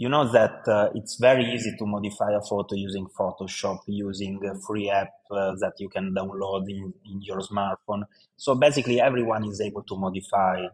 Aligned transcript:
you 0.00 0.08
know 0.08 0.24
that 0.32 0.66
uh, 0.66 0.88
it's 0.94 1.16
very 1.20 1.44
easy 1.52 1.76
to 1.78 1.84
modify 1.84 2.32
a 2.32 2.40
photo 2.40 2.74
using 2.74 3.06
Photoshop, 3.18 3.80
using 3.86 4.40
a 4.50 4.58
free 4.66 4.88
app 4.88 5.12
uh, 5.30 5.52
that 5.60 5.74
you 5.78 5.90
can 5.90 6.14
download 6.14 6.70
in, 6.70 6.94
in 7.04 7.20
your 7.20 7.40
smartphone. 7.40 8.04
So 8.34 8.54
basically, 8.54 8.98
everyone 8.98 9.44
is 9.44 9.60
able 9.60 9.82
to 9.82 9.96
modify 9.96 10.64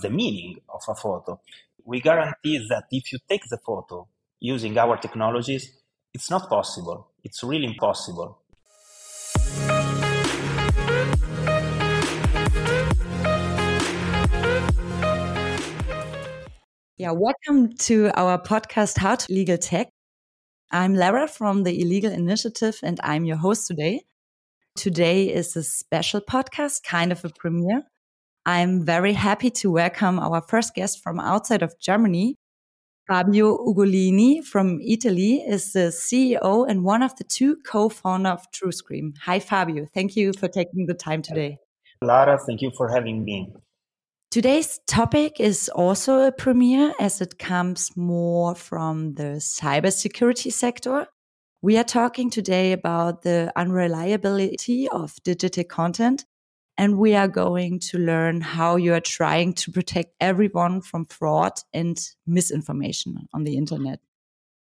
the 0.00 0.10
meaning 0.10 0.56
of 0.68 0.82
a 0.88 0.94
photo. 0.96 1.40
We 1.84 2.00
guarantee 2.00 2.66
that 2.68 2.86
if 2.90 3.12
you 3.12 3.20
take 3.28 3.42
the 3.48 3.58
photo 3.64 4.08
using 4.40 4.76
our 4.76 4.96
technologies, 4.96 5.64
it's 6.12 6.28
not 6.28 6.48
possible. 6.48 7.12
It's 7.22 7.44
really 7.44 7.66
impossible. 7.66 8.40
Yeah, 16.96 17.10
welcome 17.10 17.74
to 17.78 18.12
our 18.14 18.40
podcast, 18.40 18.98
How 18.98 19.16
to 19.16 19.32
Legal 19.32 19.58
Tech. 19.58 19.88
I'm 20.70 20.94
Lara 20.94 21.26
from 21.26 21.64
the 21.64 21.80
Illegal 21.80 22.12
Initiative, 22.12 22.78
and 22.84 23.00
I'm 23.02 23.24
your 23.24 23.36
host 23.36 23.66
today. 23.66 24.02
Today 24.76 25.24
is 25.24 25.56
a 25.56 25.64
special 25.64 26.20
podcast, 26.20 26.84
kind 26.84 27.10
of 27.10 27.24
a 27.24 27.30
premiere. 27.30 27.82
I'm 28.46 28.84
very 28.84 29.12
happy 29.12 29.50
to 29.50 29.72
welcome 29.72 30.20
our 30.20 30.40
first 30.42 30.76
guest 30.76 31.02
from 31.02 31.18
outside 31.18 31.62
of 31.62 31.74
Germany. 31.80 32.36
Fabio 33.08 33.58
Ugolini 33.66 34.44
from 34.44 34.78
Italy 34.80 35.42
is 35.44 35.72
the 35.72 35.90
CEO 35.90 36.64
and 36.68 36.84
one 36.84 37.02
of 37.02 37.16
the 37.16 37.24
two 37.24 37.56
co-founder 37.66 38.30
of 38.30 38.46
TrueScreen. 38.52 39.18
Hi, 39.24 39.40
Fabio. 39.40 39.86
Thank 39.92 40.14
you 40.14 40.32
for 40.32 40.46
taking 40.46 40.86
the 40.86 40.94
time 40.94 41.22
today. 41.22 41.58
Lara, 42.00 42.38
thank 42.38 42.62
you 42.62 42.70
for 42.76 42.88
having 42.88 43.24
me. 43.24 43.52
Today's 44.34 44.80
topic 44.88 45.38
is 45.38 45.68
also 45.68 46.26
a 46.26 46.32
premiere 46.32 46.92
as 46.98 47.20
it 47.20 47.38
comes 47.38 47.96
more 47.96 48.56
from 48.56 49.14
the 49.14 49.38
cybersecurity 49.38 50.52
sector. 50.52 51.06
We 51.62 51.78
are 51.78 51.84
talking 51.84 52.30
today 52.30 52.72
about 52.72 53.22
the 53.22 53.52
unreliability 53.54 54.88
of 54.88 55.14
digital 55.22 55.62
content, 55.62 56.24
and 56.76 56.98
we 56.98 57.14
are 57.14 57.28
going 57.28 57.78
to 57.90 57.98
learn 57.98 58.40
how 58.40 58.74
you 58.74 58.94
are 58.94 59.00
trying 59.00 59.52
to 59.52 59.70
protect 59.70 60.16
everyone 60.20 60.80
from 60.80 61.04
fraud 61.04 61.52
and 61.72 61.96
misinformation 62.26 63.28
on 63.32 63.44
the 63.44 63.56
internet 63.56 64.00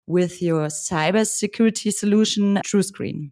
with 0.09 0.43
your 0.43 0.67
cybersecurity 0.67 1.93
solution, 1.93 2.57
TrueScreen. 2.67 3.31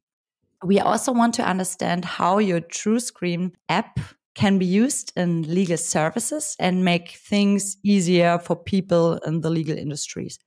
We 0.62 0.78
also 0.78 1.10
want 1.10 1.34
to 1.34 1.42
understand 1.42 2.04
how 2.04 2.38
your 2.38 2.60
TrueScreen 2.60 3.54
app 3.68 3.98
can 4.38 4.56
be 4.56 4.64
used 4.64 5.12
in 5.16 5.42
legal 5.52 5.76
services 5.76 6.54
and 6.60 6.84
make 6.84 7.10
things 7.10 7.76
easier 7.82 8.38
for 8.38 8.54
people 8.54 9.14
in 9.26 9.40
the 9.40 9.50
legal 9.50 9.76
industries. 9.76 10.38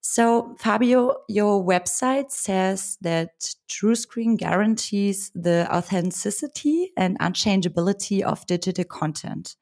So, 0.00 0.56
Fabio, 0.58 1.14
your 1.28 1.64
website 1.64 2.32
says 2.32 2.98
that 3.02 3.30
TrueScreen 3.68 4.36
guarantees 4.36 5.30
the 5.36 5.68
authenticity 5.72 6.90
and 6.96 7.16
unchangeability 7.20 8.22
of 8.22 8.44
digital 8.46 8.84
content. 8.84 9.54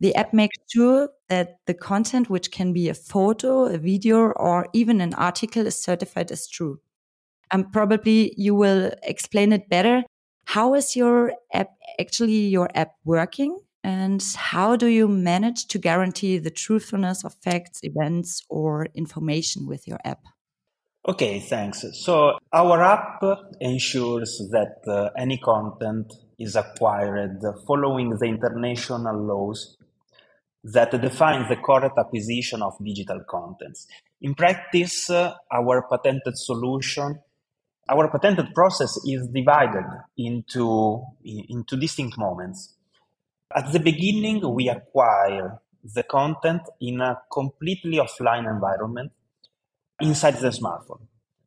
The 0.00 0.16
app 0.16 0.32
makes 0.32 0.58
sure 0.68 1.10
that 1.28 1.58
the 1.66 1.74
content, 1.74 2.30
which 2.30 2.50
can 2.50 2.72
be 2.72 2.88
a 2.88 2.94
photo, 2.94 3.66
a 3.66 3.78
video, 3.78 4.32
or 4.32 4.66
even 4.72 5.00
an 5.00 5.14
article, 5.14 5.68
is 5.68 5.80
certified 5.80 6.32
as 6.32 6.48
true. 6.48 6.80
And 7.52 7.72
probably 7.72 8.34
you 8.36 8.56
will 8.56 8.90
explain 9.04 9.52
it 9.52 9.68
better 9.68 10.02
how 10.44 10.74
is 10.74 10.96
your 10.96 11.32
app 11.52 11.70
actually 11.98 12.46
your 12.48 12.68
app 12.74 12.92
working? 13.04 13.58
And 13.84 14.22
how 14.36 14.76
do 14.76 14.86
you 14.86 15.08
manage 15.08 15.66
to 15.68 15.78
guarantee 15.78 16.38
the 16.38 16.50
truthfulness 16.50 17.24
of 17.24 17.34
facts, 17.34 17.80
events, 17.82 18.42
or 18.48 18.86
information 18.94 19.66
with 19.66 19.88
your 19.88 19.98
app? 20.04 20.20
Okay, 21.08 21.40
thanks. 21.40 21.84
So 21.94 22.38
our 22.52 22.80
app 22.80 23.20
ensures 23.60 24.38
that 24.52 24.76
uh, 24.86 25.10
any 25.18 25.38
content 25.38 26.12
is 26.38 26.54
acquired 26.54 27.42
following 27.66 28.10
the 28.10 28.26
international 28.26 29.20
laws 29.20 29.76
that 30.62 30.92
define 30.92 31.48
the 31.48 31.56
correct 31.56 31.98
acquisition 31.98 32.62
of 32.62 32.74
digital 32.84 33.20
contents. 33.28 33.88
In 34.20 34.34
practice, 34.36 35.10
uh, 35.10 35.34
our 35.50 35.84
patented 35.90 36.38
solution 36.38 37.18
our 37.88 38.08
patented 38.08 38.54
process 38.54 38.96
is 39.06 39.26
divided 39.28 39.84
into, 40.16 41.04
into 41.24 41.76
distinct 41.76 42.16
moments. 42.16 42.74
At 43.54 43.72
the 43.72 43.80
beginning, 43.80 44.54
we 44.54 44.68
acquire 44.68 45.60
the 45.82 46.02
content 46.04 46.62
in 46.80 47.00
a 47.00 47.20
completely 47.30 47.98
offline 47.98 48.48
environment 48.48 49.12
inside 50.00 50.36
the 50.36 50.48
smartphone. 50.48 51.02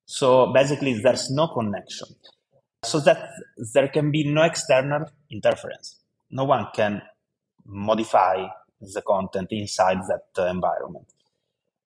So 0.06 0.52
basically, 0.54 1.00
there's 1.02 1.32
no 1.32 1.48
connection. 1.48 2.10
So 2.84 3.00
that 3.00 3.30
there 3.74 3.88
can 3.88 4.12
be 4.12 4.32
no 4.32 4.44
external 4.44 5.06
interference. 5.32 6.02
No 6.30 6.44
one 6.44 6.68
can 6.76 7.02
modify 7.66 8.46
the 8.80 9.02
content 9.02 9.48
inside 9.52 9.98
that 10.08 10.44
uh, 10.44 10.48
environment. 10.48 11.08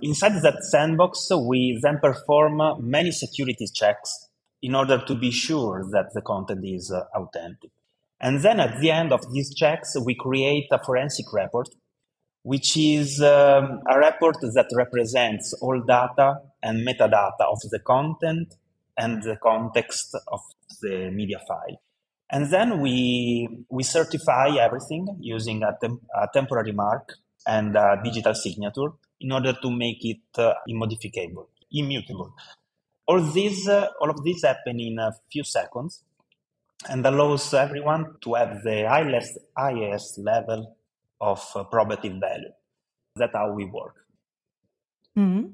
Inside 0.02 0.42
that 0.42 0.64
sandbox, 0.64 1.30
we 1.32 1.80
then 1.82 2.00
perform 2.02 2.62
many 2.82 3.12
security 3.12 3.68
checks 3.74 4.29
in 4.62 4.76
order 4.76 4.98
to 5.06 5.16
be 5.16 5.32
sure 5.32 5.86
that 5.92 6.14
the 6.14 6.22
content 6.22 6.62
is 6.64 6.92
uh, 6.92 7.04
authentic. 7.16 7.72
And 8.22 8.42
then 8.42 8.60
at 8.60 8.80
the 8.82 8.92
end 8.92 9.14
of 9.14 9.22
these 9.32 9.54
checks, 9.56 9.96
we 10.06 10.16
create 10.16 10.68
a 10.72 10.84
forensic 10.84 11.32
report, 11.32 11.70
which 12.44 12.76
is 12.76 13.22
um, 13.22 13.82
a 13.90 13.98
report 13.98 14.38
that 14.42 14.68
represents 14.76 15.54
all 15.62 15.82
data 15.82 16.42
and 16.62 16.86
metadata 16.86 17.46
of 17.50 17.60
the 17.72 17.80
content 17.80 18.56
and 18.98 19.24
the 19.24 19.38
context 19.42 20.16
of 20.28 20.42
the 20.82 21.10
media 21.12 21.40
file. 21.48 21.82
And 22.30 22.52
then 22.52 22.82
we, 22.82 23.66
we 23.70 23.84
certify 23.84 24.50
everything 24.60 25.08
using 25.20 25.64
a, 25.64 25.78
tem- 25.82 26.02
a 26.14 26.28
temporary 26.34 26.74
mark 26.74 27.14
and 27.48 27.76
a 27.76 28.00
digital 28.04 28.36
signature 28.36 28.90
in 29.22 29.32
order 29.32 29.54
to 29.54 29.72
make 29.72 30.04
it 30.04 30.20
uh, 30.38 30.54
immodificable, 30.70 31.48
immutable 31.72 32.34
all 33.10 33.22
this 33.38 33.68
uh, 33.68 33.88
all 34.00 34.10
of 34.16 34.24
this 34.24 34.44
happen 34.44 34.80
in 34.80 35.00
a 35.00 35.12
few 35.32 35.44
seconds 35.44 36.04
and 36.90 37.06
allows 37.06 37.54
everyone 37.54 38.04
to 38.22 38.36
have 38.36 38.64
the 38.64 38.88
highest, 38.88 39.38
highest 39.58 40.20
level 40.20 40.78
of 41.20 41.42
uh, 41.56 41.64
probative 41.74 42.20
value. 42.20 42.54
That's 43.16 43.36
how 43.36 43.52
we 43.52 43.66
work. 43.66 43.96
Mm-hmm. 45.18 45.48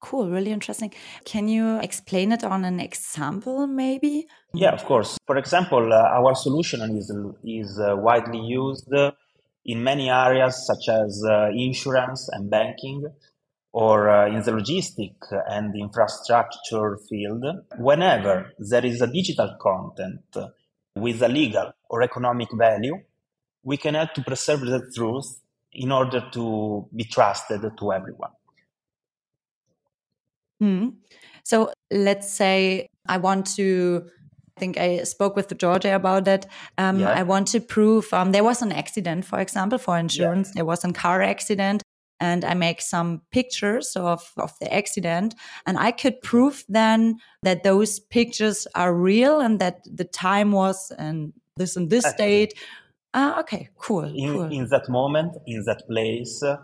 Cool, 0.00 0.30
really 0.30 0.52
interesting. 0.52 0.92
Can 1.24 1.48
you 1.48 1.80
explain 1.80 2.30
it 2.30 2.44
on 2.44 2.64
an 2.64 2.78
example, 2.78 3.66
maybe? 3.66 4.28
Yeah, 4.54 4.72
of 4.72 4.84
course. 4.84 5.18
For 5.26 5.36
example, 5.38 5.92
uh, 5.92 6.18
our 6.18 6.34
solution 6.36 6.80
is 6.96 7.10
is 7.42 7.80
uh, 7.80 7.96
widely 7.96 8.38
used 8.38 8.92
in 9.64 9.82
many 9.82 10.08
areas 10.10 10.54
such 10.70 10.84
as 10.88 11.10
uh, 11.28 11.48
insurance 11.52 12.28
and 12.32 12.48
banking, 12.48 12.98
or 13.72 14.08
uh, 14.08 14.26
in 14.28 14.42
the 14.42 14.50
logistic 14.52 15.14
and 15.48 15.74
infrastructure 15.76 16.98
field, 17.08 17.44
whenever 17.78 18.52
there 18.58 18.84
is 18.84 19.00
a 19.00 19.06
digital 19.06 19.56
content 19.60 20.20
with 20.96 21.22
a 21.22 21.28
legal 21.28 21.72
or 21.88 22.02
economic 22.02 22.48
value, 22.52 22.96
we 23.62 23.76
can 23.76 23.94
help 23.94 24.14
to 24.14 24.22
preserve 24.22 24.60
the 24.60 24.90
truth 24.94 25.40
in 25.72 25.92
order 25.92 26.28
to 26.32 26.88
be 26.94 27.04
trusted 27.04 27.60
to 27.78 27.92
everyone. 27.92 28.30
Hmm. 30.60 30.88
So 31.44 31.72
let's 31.90 32.30
say 32.30 32.88
I 33.06 33.18
want 33.18 33.46
to. 33.56 34.08
I 34.56 34.60
think 34.60 34.76
I 34.76 35.04
spoke 35.04 35.36
with 35.36 35.56
Georgia 35.56 35.94
about 35.94 36.24
that. 36.24 36.46
Um, 36.78 36.98
yeah. 36.98 37.12
I 37.12 37.22
want 37.22 37.46
to 37.48 37.60
prove 37.60 38.12
um, 38.12 38.32
there 38.32 38.42
was 38.42 38.60
an 38.60 38.72
accident, 38.72 39.24
for 39.24 39.38
example, 39.38 39.78
for 39.78 39.96
insurance. 39.96 40.48
Yeah. 40.48 40.52
There 40.56 40.64
was 40.64 40.84
a 40.84 40.92
car 40.92 41.22
accident, 41.22 41.84
and 42.20 42.44
I 42.44 42.54
make 42.54 42.80
some 42.80 43.22
pictures 43.30 43.96
of, 43.96 44.32
of 44.36 44.58
the 44.60 44.72
accident. 44.72 45.34
And 45.66 45.78
I 45.78 45.92
could 45.92 46.20
prove 46.22 46.64
then 46.68 47.18
that 47.42 47.62
those 47.62 48.00
pictures 48.00 48.66
are 48.74 48.94
real 48.94 49.40
and 49.40 49.60
that 49.60 49.80
the 49.84 50.04
time 50.04 50.52
was 50.52 50.92
and 50.98 51.32
this 51.56 51.76
and 51.76 51.90
this 51.90 52.12
date. 52.14 52.54
Ah, 53.14 53.40
okay, 53.40 53.68
cool 53.78 54.04
in, 54.04 54.32
cool. 54.32 54.52
in 54.52 54.68
that 54.68 54.88
moment, 54.88 55.36
in 55.46 55.64
that 55.64 55.82
place, 55.88 56.42
uh, 56.42 56.56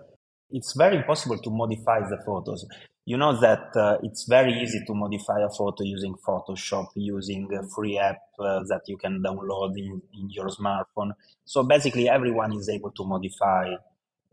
it's 0.50 0.74
very 0.76 0.96
impossible 0.96 1.38
to 1.38 1.50
modify 1.50 2.00
the 2.00 2.18
photos. 2.24 2.66
You 3.06 3.16
know 3.16 3.38
that 3.40 3.76
uh, 3.76 3.98
it's 4.02 4.24
very 4.28 4.52
easy 4.62 4.82
to 4.86 4.94
modify 4.94 5.40
a 5.40 5.50
photo 5.50 5.84
using 5.84 6.14
Photoshop, 6.26 6.88
using 6.94 7.48
a 7.52 7.66
free 7.74 7.98
app 7.98 8.18
uh, 8.38 8.60
that 8.68 8.82
you 8.86 8.96
can 8.96 9.22
download 9.22 9.76
in, 9.76 10.00
in 10.14 10.30
your 10.30 10.48
smartphone. 10.48 11.12
So 11.44 11.62
basically, 11.64 12.08
everyone 12.08 12.54
is 12.54 12.68
able 12.68 12.92
to 12.92 13.04
modify 13.04 13.74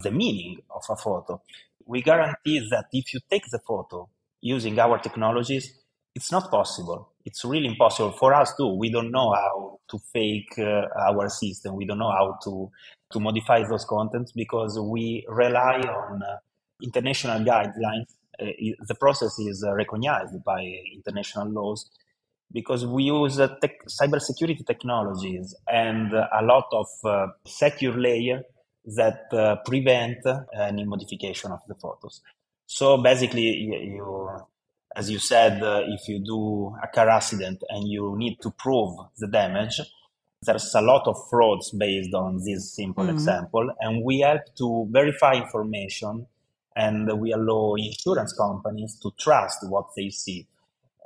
the 0.03 0.11
meaning 0.11 0.59
of 0.69 0.83
a 0.89 0.95
photo. 0.95 1.41
We 1.85 2.01
guarantee 2.01 2.67
that 2.71 2.85
if 2.91 3.13
you 3.13 3.19
take 3.29 3.43
the 3.51 3.59
photo 3.59 4.09
using 4.41 4.79
our 4.79 4.97
technologies, 4.99 5.79
it's 6.15 6.31
not 6.31 6.51
possible. 6.51 7.13
It's 7.25 7.45
really 7.45 7.67
impossible 7.67 8.11
for 8.11 8.33
us 8.33 8.55
too. 8.55 8.75
We 8.75 8.91
don't 8.91 9.11
know 9.11 9.31
how 9.33 9.79
to 9.89 9.99
fake 10.13 10.57
uh, 10.57 10.87
our 11.09 11.29
system. 11.29 11.75
We 11.75 11.85
don't 11.85 11.99
know 11.99 12.11
how 12.11 12.37
to, 12.43 12.71
to 13.13 13.19
modify 13.19 13.63
those 13.67 13.85
contents 13.85 14.31
because 14.31 14.79
we 14.79 15.25
rely 15.29 15.81
on 15.81 16.21
uh, 16.23 16.37
international 16.81 17.39
guidelines 17.41 18.07
uh, 18.41 18.45
the 18.87 18.95
process 18.95 19.37
is 19.39 19.63
uh, 19.63 19.73
recognized 19.73 20.43
by 20.43 20.61
international 20.93 21.49
laws 21.49 21.89
because 22.51 22.85
we 22.85 23.03
use 23.03 23.39
uh, 23.39 23.47
tech, 23.61 23.75
cybersecurity 23.87 24.65
technologies 24.65 25.55
and 25.71 26.13
a 26.13 26.41
lot 26.41 26.65
of 26.71 26.87
uh, 27.03 27.27
secure 27.45 27.93
layer 27.93 28.41
that 28.85 29.27
uh, 29.33 29.57
prevent 29.65 30.25
any 30.57 30.85
modification 30.85 31.51
of 31.51 31.61
the 31.67 31.75
photos. 31.75 32.21
So 32.65 32.97
basically, 32.97 33.43
you, 33.43 33.75
you 33.75 34.29
as 34.95 35.09
you 35.09 35.19
said, 35.19 35.63
uh, 35.63 35.83
if 35.87 36.07
you 36.07 36.19
do 36.19 36.75
a 36.81 36.87
car 36.87 37.09
accident 37.09 37.63
and 37.69 37.87
you 37.87 38.15
need 38.17 38.41
to 38.41 38.51
prove 38.51 38.97
the 39.17 39.27
damage, 39.27 39.79
there's 40.41 40.73
a 40.73 40.81
lot 40.81 41.07
of 41.07 41.17
frauds 41.29 41.71
based 41.71 42.13
on 42.13 42.41
this 42.43 42.73
simple 42.73 43.05
mm-hmm. 43.05 43.13
example, 43.13 43.69
and 43.79 44.03
we 44.03 44.19
help 44.19 44.41
to 44.57 44.87
verify 44.89 45.33
information 45.33 46.25
and 46.75 47.19
we 47.19 47.31
allow 47.31 47.75
insurance 47.75 48.33
companies 48.33 48.97
to 49.01 49.11
trust 49.19 49.59
what 49.69 49.87
they 49.95 50.09
see. 50.09 50.47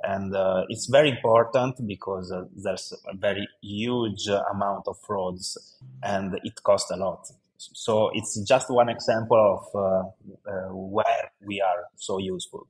And 0.02 0.34
uh, 0.34 0.64
it's 0.68 0.86
very 0.86 1.10
important 1.10 1.86
because 1.86 2.30
uh, 2.30 2.44
there's 2.54 2.92
a 3.08 3.16
very 3.16 3.48
huge 3.62 4.28
amount 4.28 4.86
of 4.86 4.98
frauds 5.00 5.76
and 6.02 6.38
it 6.44 6.62
costs 6.62 6.90
a 6.90 6.96
lot. 6.96 7.28
So 7.58 8.10
it's 8.14 8.40
just 8.42 8.70
one 8.70 8.88
example 8.88 9.38
of 9.38 9.64
uh, 9.74 10.50
uh, 10.50 10.74
where 10.74 11.30
we 11.46 11.60
are 11.60 11.84
so 11.96 12.18
useful. 12.18 12.66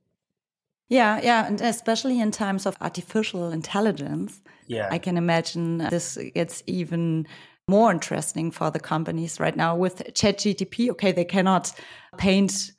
Yeah, 0.88 1.20
yeah, 1.20 1.46
and 1.46 1.60
especially 1.60 2.20
in 2.20 2.30
times 2.30 2.64
of 2.64 2.76
artificial 2.80 3.50
intelligence, 3.50 4.40
yeah. 4.68 4.88
I 4.90 4.98
can 4.98 5.16
imagine 5.16 5.78
this 5.78 6.16
gets 6.34 6.62
even 6.66 7.26
more 7.68 7.90
interesting 7.90 8.52
for 8.52 8.70
the 8.70 8.78
companies 8.78 9.40
right 9.40 9.56
now 9.56 9.76
with 9.76 10.02
ChatGTP. 10.14 10.90
Okay, 10.90 11.10
they 11.10 11.24
cannot 11.24 11.72
paint 12.18 12.70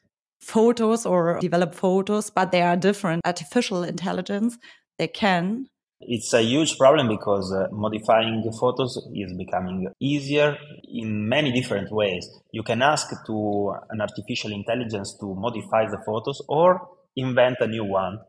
photos 0.42 1.06
or 1.06 1.40
develop 1.42 1.74
photos, 1.74 2.30
but 2.30 2.52
they 2.52 2.62
are 2.62 2.78
different. 2.78 3.22
Artificial 3.26 3.84
intelligence, 3.84 4.58
they 4.98 5.08
can. 5.08 5.68
It's 6.00 6.32
a 6.34 6.42
huge 6.42 6.78
problem 6.78 7.08
because 7.08 7.52
uh, 7.52 7.68
modifying 7.72 8.44
photos 8.60 8.98
is 9.16 9.34
becoming 9.34 9.88
easier 10.00 10.58
in 10.88 11.28
many 11.28 11.52
different 11.52 11.92
ways. 11.92 12.30
You 12.52 12.62
can 12.64 12.82
ask 12.84 13.10
to 13.26 13.74
an 13.90 14.02
artificial 14.02 14.52
intelligence 14.52 15.18
to 15.20 15.34
modify 15.34 15.90
the 15.90 15.98
photos 16.06 16.42
or 16.48 16.88
invent 17.16 17.58
a 17.62 17.68
new 17.68 17.84
one 17.84 18.20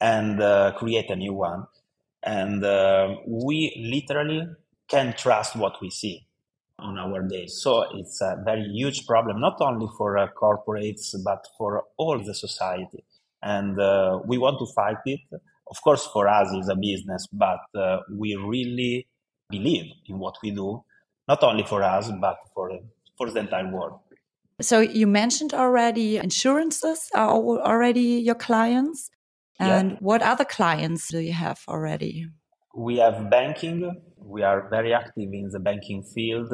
and 0.00 0.40
uh, 0.40 0.72
create 0.76 1.10
a 1.10 1.16
new 1.16 1.32
one. 1.32 1.66
And 2.22 2.62
uh, 2.62 3.16
we 3.26 3.74
literally 3.90 4.46
can 4.86 5.14
trust 5.16 5.56
what 5.56 5.80
we 5.80 5.90
see 5.90 6.26
on 6.78 6.98
our 6.98 7.22
days. 7.22 7.58
So 7.62 7.84
it's 7.94 8.20
a 8.20 8.36
very 8.44 8.64
huge 8.64 9.06
problem, 9.06 9.40
not 9.40 9.56
only 9.60 9.88
for 9.96 10.18
uh, 10.18 10.28
corporates, 10.40 11.14
but 11.24 11.46
for 11.56 11.84
all 11.96 12.18
the 12.22 12.34
society. 12.34 13.04
And 13.42 13.80
uh, 13.80 14.20
we 14.26 14.36
want 14.38 14.58
to 14.58 14.66
fight 14.74 14.98
it. 15.06 15.20
Of 15.70 15.80
course, 15.82 16.06
for 16.12 16.28
us, 16.28 16.48
it's 16.52 16.68
a 16.68 16.76
business, 16.76 17.26
but 17.32 17.60
uh, 17.74 17.98
we 18.10 18.36
really 18.36 19.06
believe 19.50 19.86
in 20.06 20.18
what 20.18 20.36
we 20.42 20.50
do, 20.50 20.82
not 21.26 21.42
only 21.42 21.64
for 21.64 21.82
us, 21.82 22.10
but 22.20 22.36
for, 22.54 22.70
for 23.16 23.30
the 23.30 23.40
entire 23.40 23.70
world. 23.70 24.00
So 24.60 24.80
you 24.80 25.06
mentioned 25.06 25.54
already 25.54 26.16
insurances 26.16 27.08
are 27.14 27.30
already 27.30 28.00
your 28.00 28.34
clients. 28.34 29.10
And 29.60 29.92
yeah. 29.92 29.96
what 30.00 30.22
other 30.22 30.44
clients 30.44 31.08
do 31.08 31.18
you 31.18 31.32
have 31.32 31.60
already? 31.68 32.26
We 32.76 32.98
have 32.98 33.30
banking. 33.30 34.00
We 34.16 34.42
are 34.42 34.68
very 34.68 34.92
active 34.92 35.30
in 35.32 35.48
the 35.50 35.60
banking 35.60 36.02
field. 36.02 36.52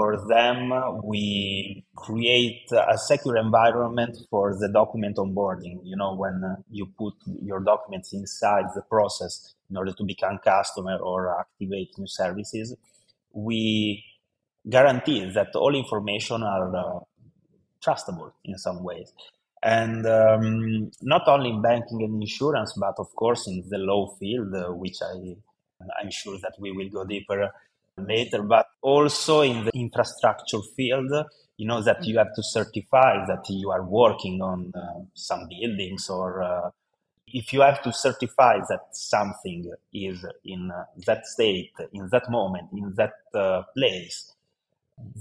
For 0.00 0.16
them, 0.28 0.72
we 1.04 1.84
create 1.94 2.72
a 2.72 2.96
secure 2.96 3.36
environment 3.36 4.16
for 4.30 4.56
the 4.58 4.70
document 4.72 5.18
onboarding. 5.18 5.78
You 5.84 5.94
know, 5.94 6.14
when 6.14 6.56
you 6.70 6.86
put 6.98 7.12
your 7.42 7.60
documents 7.60 8.14
inside 8.14 8.64
the 8.74 8.80
process 8.80 9.52
in 9.68 9.76
order 9.76 9.92
to 9.92 10.04
become 10.04 10.38
customer 10.42 10.96
or 10.96 11.38
activate 11.38 11.90
new 11.98 12.06
services, 12.06 12.74
we 13.34 14.02
guarantee 14.70 15.30
that 15.34 15.54
all 15.54 15.74
information 15.74 16.44
are 16.44 16.74
uh, 16.74 17.00
trustable 17.84 18.32
in 18.46 18.56
some 18.56 18.82
ways. 18.82 19.12
And 19.62 20.06
um, 20.06 20.92
not 21.02 21.28
only 21.28 21.50
in 21.50 21.60
banking 21.60 22.02
and 22.04 22.22
insurance, 22.22 22.72
but 22.74 22.94
of 22.96 23.14
course 23.14 23.46
in 23.48 23.64
the 23.68 23.76
law 23.76 24.16
field, 24.18 24.54
uh, 24.54 24.72
which 24.72 24.96
I, 25.02 25.36
I'm 26.00 26.10
sure 26.10 26.38
that 26.38 26.54
we 26.58 26.72
will 26.72 26.88
go 26.88 27.04
deeper 27.04 27.52
later, 28.06 28.42
but 28.42 28.66
also 28.82 29.42
in 29.42 29.64
the 29.64 29.70
infrastructure 29.74 30.60
field, 30.76 31.12
you 31.56 31.66
know, 31.66 31.82
that 31.82 32.04
you 32.04 32.18
have 32.18 32.34
to 32.34 32.42
certify 32.42 33.24
that 33.26 33.44
you 33.48 33.70
are 33.70 33.84
working 33.84 34.40
on 34.40 34.72
uh, 34.74 35.00
some 35.14 35.48
buildings 35.48 36.08
or 36.08 36.42
uh, 36.42 36.70
if 37.32 37.52
you 37.52 37.60
have 37.60 37.82
to 37.82 37.92
certify 37.92 38.58
that 38.68 38.80
something 38.92 39.70
is 39.92 40.24
in 40.44 40.70
uh, 40.70 40.84
that 41.06 41.26
state, 41.26 41.72
in 41.92 42.08
that 42.10 42.30
moment, 42.30 42.68
in 42.72 42.92
that 42.96 43.12
uh, 43.34 43.62
place, 43.76 44.32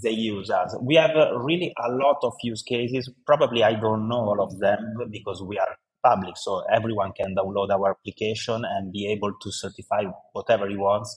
they 0.01 0.11
use 0.11 0.49
us. 0.49 0.75
We 0.81 0.95
have 0.95 1.11
uh, 1.15 1.37
really 1.37 1.73
a 1.77 1.91
lot 1.91 2.17
of 2.23 2.33
use 2.43 2.63
cases. 2.63 3.09
Probably 3.25 3.63
I 3.63 3.73
don't 3.73 4.07
know 4.07 4.29
all 4.29 4.41
of 4.41 4.59
them 4.59 4.95
because 5.11 5.41
we 5.43 5.57
are 5.57 5.77
public, 6.03 6.37
so 6.37 6.63
everyone 6.71 7.11
can 7.13 7.35
download 7.35 7.69
our 7.71 7.91
application 7.91 8.63
and 8.65 8.91
be 8.91 9.07
able 9.07 9.33
to 9.41 9.51
certify 9.51 10.03
whatever 10.33 10.67
he 10.67 10.77
wants. 10.77 11.15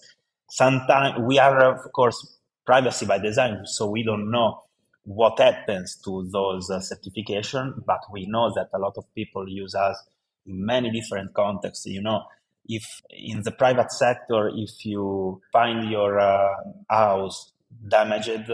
Sometimes 0.52 1.19
we 1.19 1.38
are, 1.38 1.72
of 1.72 1.90
course, 1.93 2.37
privacy 2.66 3.06
by 3.06 3.16
design, 3.16 3.64
so 3.64 3.88
we 3.88 4.02
don't 4.02 4.31
know 4.31 4.60
what 5.04 5.38
happens 5.38 5.96
to 6.04 6.28
those 6.31 6.69
uh, 6.69 6.78
certification, 6.78 7.82
but 7.87 8.00
we 8.12 8.26
know 8.26 8.52
that 8.54 8.69
a 8.75 8.78
lot 8.78 8.93
of 8.99 9.04
people 9.14 9.49
use 9.49 9.75
us 9.75 9.96
in 10.44 10.66
many 10.66 10.90
different 10.90 11.32
contexts. 11.32 11.87
You 11.87 12.02
know, 12.02 12.25
if 12.69 12.84
in 13.08 13.43
the 13.44 13.50
private 13.50 13.90
sector, 13.93 14.50
if 14.54 14.84
you 14.84 15.40
find 15.54 15.90
your 15.90 16.20
uh, 16.20 16.50
house 16.90 17.54
damaged, 17.88 18.50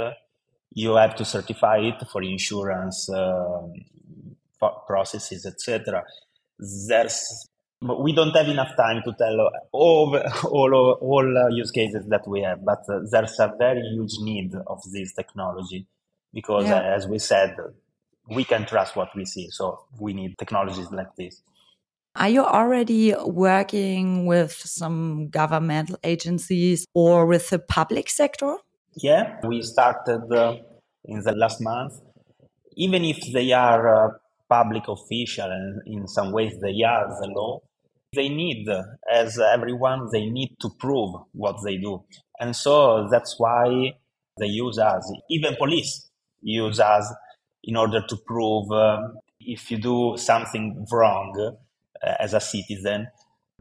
you 0.75 0.95
have 0.95 1.17
to 1.17 1.25
certify 1.25 1.79
it 1.79 2.01
for 2.13 2.23
insurance 2.23 3.11
uh, 3.11 3.67
processes, 4.87 5.45
etc. 5.45 6.05
There's 6.61 7.48
we 7.81 8.13
don't 8.13 8.35
have 8.37 8.49
enough 8.49 8.77
time 8.77 9.03
to 9.05 9.13
tell 9.19 9.51
all 9.73 10.17
all 10.45 10.99
all 11.01 11.39
uh, 11.39 11.49
use 11.49 11.71
cases 11.71 12.07
that 12.09 12.27
we 12.27 12.43
have, 12.43 12.65
but 12.65 12.81
uh, 12.89 13.01
there's 13.11 13.39
a 13.39 13.53
very 13.59 13.83
huge 13.83 14.19
need 14.21 14.53
of 14.67 14.81
this 14.93 15.13
technology 15.15 15.87
because, 16.35 16.67
yeah. 16.67 16.77
uh, 16.79 16.97
as 16.97 17.07
we 17.07 17.19
said, 17.19 17.57
we 18.29 18.45
can 18.45 18.67
trust 18.67 18.97
what 18.97 19.15
we 19.15 19.25
see. 19.25 19.49
So 19.51 19.85
we 19.99 20.13
need 20.13 20.37
technologies 20.39 20.91
like 20.91 21.15
this. 21.17 21.43
Are 22.17 22.29
you 22.29 22.45
already 22.45 23.15
working 23.25 24.27
with 24.27 24.53
some 24.53 25.29
governmental 25.29 25.97
agencies 26.03 26.85
or 26.95 27.27
with 27.27 27.51
the 27.51 27.61
public 27.61 28.11
sector? 28.11 28.57
Yeah, 28.97 29.37
we 29.47 29.63
started 29.63 30.33
uh, 30.33 30.57
in 31.05 31.23
the 31.23 31.33
last 31.33 31.61
month. 31.61 31.95
Even 32.77 33.05
if 33.05 33.33
they 33.33 33.53
are 33.53 34.07
uh, 34.07 34.11
public 34.49 34.89
official 34.89 35.51
and 35.51 35.81
in 35.87 36.09
some 36.09 36.33
ways 36.33 36.55
they 36.61 36.83
are 36.83 37.09
the 37.21 37.29
law, 37.29 37.61
they 38.13 38.29
need, 38.29 38.67
as 39.13 39.39
everyone, 39.39 40.09
they 40.13 40.27
need 40.27 40.57
to 40.61 40.71
prove 40.79 41.15
what 41.33 41.57
they 41.65 41.77
do. 41.77 42.05
And 42.41 42.55
so 42.55 43.09
that's 43.11 43.35
why 43.39 43.93
they 44.39 44.47
use 44.47 44.79
us. 44.79 45.13
Even 45.31 45.57
police 45.57 46.09
use 46.41 46.81
us 46.81 47.13
in 47.65 47.77
order 47.77 48.01
to 48.09 48.17
prove 48.17 48.71
um, 48.71 49.19
if 49.41 49.71
you 49.71 49.79
do 49.79 50.15
something 50.17 50.87
wrong 50.91 51.57
uh, 52.03 52.15
as 52.21 52.35
a 52.35 52.41
citizen, 52.41 53.09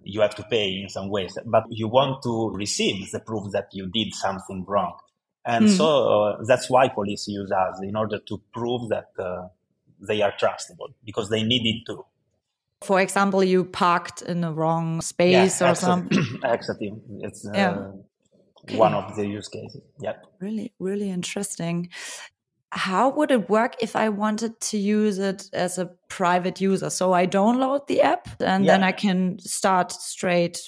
you 0.03 0.21
have 0.21 0.35
to 0.35 0.43
pay 0.43 0.79
in 0.81 0.89
some 0.89 1.09
ways. 1.09 1.37
But 1.45 1.63
you 1.69 1.87
want 1.87 2.23
to 2.23 2.51
receive 2.53 3.11
the 3.11 3.19
proof 3.19 3.51
that 3.51 3.69
you 3.73 3.87
did 3.87 4.13
something 4.13 4.63
wrong. 4.67 4.93
And 5.45 5.65
mm. 5.65 5.77
so 5.77 6.09
uh, 6.09 6.43
that's 6.45 6.69
why 6.69 6.87
police 6.87 7.27
use 7.27 7.51
us 7.51 7.79
in 7.81 7.95
order 7.95 8.19
to 8.19 8.41
prove 8.53 8.89
that 8.89 9.09
uh, 9.17 9.47
they 9.99 10.21
are 10.21 10.33
trustable 10.33 10.93
because 11.03 11.29
they 11.29 11.43
need 11.43 11.65
it 11.65 11.85
too. 11.85 12.05
For 12.83 13.01
example, 13.01 13.43
you 13.43 13.65
parked 13.65 14.21
in 14.21 14.41
the 14.41 14.51
wrong 14.51 15.01
space 15.01 15.61
yeah, 15.61 15.71
or 15.71 15.75
something. 15.75 16.19
exactly. 16.43 16.93
It's 17.21 17.45
uh, 17.45 17.51
yeah. 17.53 17.91
okay. 18.63 18.77
one 18.77 18.93
of 18.93 19.15
the 19.15 19.25
use 19.25 19.47
cases. 19.47 19.81
Yep. 19.99 20.23
Really, 20.39 20.73
really 20.79 21.09
interesting. 21.09 21.89
How 22.71 23.09
would 23.09 23.31
it 23.31 23.49
work 23.49 23.75
if 23.81 23.95
I 23.95 24.09
wanted 24.09 24.59
to 24.59 24.77
use 24.77 25.17
it 25.17 25.49
as 25.53 25.79
a 25.79 25.89
private 26.09 26.61
user? 26.61 26.89
So 26.89 27.13
I 27.13 27.25
download 27.25 27.87
the 27.87 28.01
app 28.01 28.27
and 28.41 28.65
yeah. 28.65 28.73
then 28.73 28.83
I 28.83 28.91
can 28.91 29.39
start 29.39 29.91
straight. 29.91 30.59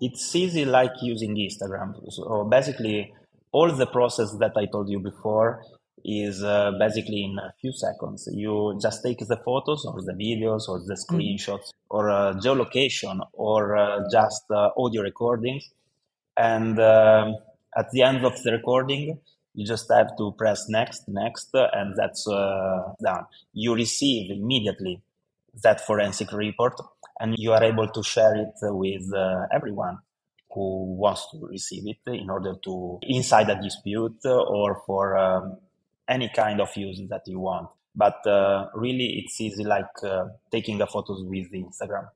It's 0.00 0.34
easy 0.34 0.64
like 0.64 0.92
using 1.02 1.34
Instagram. 1.36 1.94
So 2.10 2.44
basically, 2.44 3.12
all 3.52 3.70
the 3.72 3.86
process 3.86 4.34
that 4.38 4.52
I 4.56 4.66
told 4.66 4.88
you 4.88 5.00
before 5.00 5.62
is 6.06 6.42
uh, 6.44 6.70
basically 6.78 7.24
in 7.24 7.36
a 7.38 7.52
few 7.60 7.72
seconds. 7.72 8.28
You 8.32 8.78
just 8.80 9.02
take 9.02 9.18
the 9.18 9.36
photos 9.44 9.84
or 9.84 10.00
the 10.00 10.12
videos 10.12 10.68
or 10.68 10.78
the 10.78 10.94
mm. 10.94 11.04
screenshots 11.04 11.70
or 11.90 12.10
uh, 12.10 12.34
geolocation 12.34 13.18
or 13.32 13.76
uh, 13.76 14.04
just 14.10 14.44
uh, 14.50 14.70
audio 14.78 15.02
recordings. 15.02 15.68
And 16.36 16.78
um, 16.78 17.34
at 17.76 17.90
the 17.90 18.02
end 18.02 18.24
of 18.24 18.40
the 18.44 18.52
recording, 18.52 19.18
you 19.54 19.66
just 19.66 19.90
have 19.92 20.16
to 20.18 20.32
press 20.38 20.68
next, 20.68 21.08
next, 21.08 21.50
and 21.52 21.94
that's 21.96 22.28
uh, 22.28 22.92
done. 23.02 23.24
You 23.52 23.74
receive 23.74 24.30
immediately 24.30 25.02
that 25.62 25.80
forensic 25.80 26.30
report 26.32 26.78
and 27.18 27.34
you 27.38 27.52
are 27.52 27.64
able 27.64 27.88
to 27.88 28.02
share 28.02 28.36
it 28.36 28.54
with 28.62 29.12
uh, 29.12 29.46
everyone 29.52 29.98
who 30.52 30.94
wants 30.96 31.26
to 31.32 31.46
receive 31.46 31.84
it 31.86 31.98
in 32.06 32.30
order 32.30 32.54
to 32.62 32.98
inside 33.02 33.48
a 33.48 33.60
dispute 33.60 34.18
or 34.24 34.82
for 34.86 35.16
um, 35.16 35.56
any 36.08 36.30
kind 36.34 36.60
of 36.60 36.74
use 36.76 37.00
that 37.08 37.22
you 37.26 37.40
want. 37.40 37.68
But 37.94 38.26
uh, 38.26 38.66
really, 38.74 39.22
it's 39.24 39.40
easy 39.40 39.64
like 39.64 39.86
uh, 40.02 40.26
taking 40.50 40.80
a 40.82 40.86
photos 40.86 41.22
with 41.24 41.50
Instagram. 41.52 42.08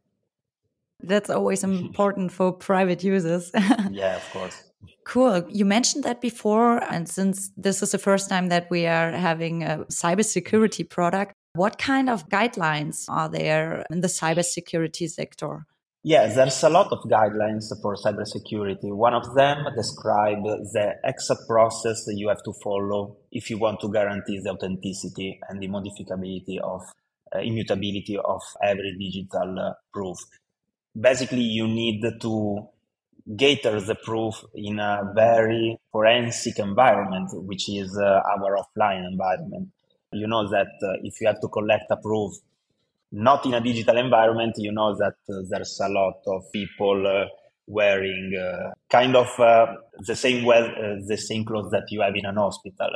That's 1.02 1.30
always 1.30 1.64
important 1.70 2.32
for 2.32 2.52
private 2.52 3.02
users. 3.02 3.50
yeah, 3.90 4.16
of 4.16 4.30
course. 4.32 4.64
Cool. 5.04 5.44
You 5.48 5.64
mentioned 5.64 6.04
that 6.04 6.20
before. 6.20 6.82
And 6.92 7.08
since 7.08 7.50
this 7.56 7.82
is 7.82 7.92
the 7.92 7.98
first 7.98 8.28
time 8.28 8.48
that 8.48 8.70
we 8.70 8.86
are 8.86 9.10
having 9.10 9.62
a 9.62 9.84
cybersecurity 9.90 10.88
product, 10.88 11.32
what 11.54 11.78
kind 11.78 12.08
of 12.08 12.28
guidelines 12.28 13.06
are 13.08 13.28
there 13.28 13.84
in 13.90 14.02
the 14.02 14.08
cybersecurity 14.08 15.10
sector? 15.10 15.66
Yes, 16.02 16.34
there's 16.34 16.62
a 16.62 16.70
lot 16.70 16.92
of 16.92 17.00
guidelines 17.10 17.66
for 17.82 17.94
cybersecurity. 17.94 18.90
One 18.94 19.12
of 19.12 19.34
them 19.34 19.66
describe 19.76 20.42
the 20.44 20.94
exact 21.04 21.46
process 21.46 22.04
that 22.06 22.14
you 22.16 22.28
have 22.28 22.42
to 22.44 22.54
follow 22.64 23.18
if 23.30 23.50
you 23.50 23.58
want 23.58 23.80
to 23.80 23.92
guarantee 23.92 24.40
the 24.42 24.50
authenticity 24.50 25.38
and 25.48 25.60
the 25.60 25.68
modificability 25.68 26.58
of 26.58 26.80
uh, 27.34 27.40
immutability 27.40 28.16
of 28.16 28.40
every 28.62 28.96
digital 28.98 29.58
uh, 29.58 29.72
proof. 29.92 30.16
Basically, 30.98 31.42
you 31.42 31.68
need 31.68 32.02
to 32.22 32.68
gather 33.36 33.80
the 33.80 33.94
proof 33.96 34.42
in 34.54 34.78
a 34.78 35.12
very 35.14 35.78
forensic 35.92 36.58
environment, 36.58 37.28
which 37.46 37.68
is 37.68 37.96
uh, 37.98 38.20
our 38.32 38.56
offline 38.56 39.06
environment. 39.06 39.68
You 40.12 40.26
know 40.26 40.48
that 40.48 40.68
uh, 40.82 40.94
if 41.04 41.20
you 41.20 41.26
have 41.26 41.40
to 41.40 41.48
collect 41.48 41.84
a 41.90 41.96
proof 41.96 42.32
not 43.12 43.44
in 43.46 43.54
a 43.54 43.60
digital 43.60 43.96
environment, 43.96 44.54
you 44.56 44.72
know 44.72 44.94
that 44.96 45.14
uh, 45.28 45.42
there's 45.48 45.80
a 45.82 45.88
lot 45.88 46.20
of 46.26 46.42
people 46.52 47.06
uh, 47.06 47.26
wearing 47.66 48.32
uh, 48.36 48.70
kind 48.90 49.16
of 49.16 49.28
uh, 49.38 49.66
the 50.06 50.16
same 50.16 50.44
well, 50.44 50.68
the 51.06 51.16
same 51.16 51.44
clothes 51.44 51.70
that 51.70 51.84
you 51.90 52.00
have 52.00 52.14
in 52.16 52.26
an 52.26 52.36
hospital 52.36 52.90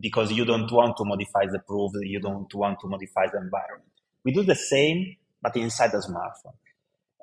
because 0.00 0.32
you 0.32 0.44
don't 0.44 0.70
want 0.72 0.96
to 0.96 1.04
modify 1.04 1.46
the 1.46 1.58
proof, 1.66 1.92
you 2.02 2.20
don't 2.20 2.52
want 2.54 2.78
to 2.80 2.88
modify 2.88 3.26
the 3.32 3.38
environment. 3.38 3.90
We 4.24 4.32
do 4.32 4.42
the 4.42 4.54
same, 4.54 5.16
but 5.40 5.56
inside 5.56 5.92
the 5.92 5.98
smartphone. 5.98 6.54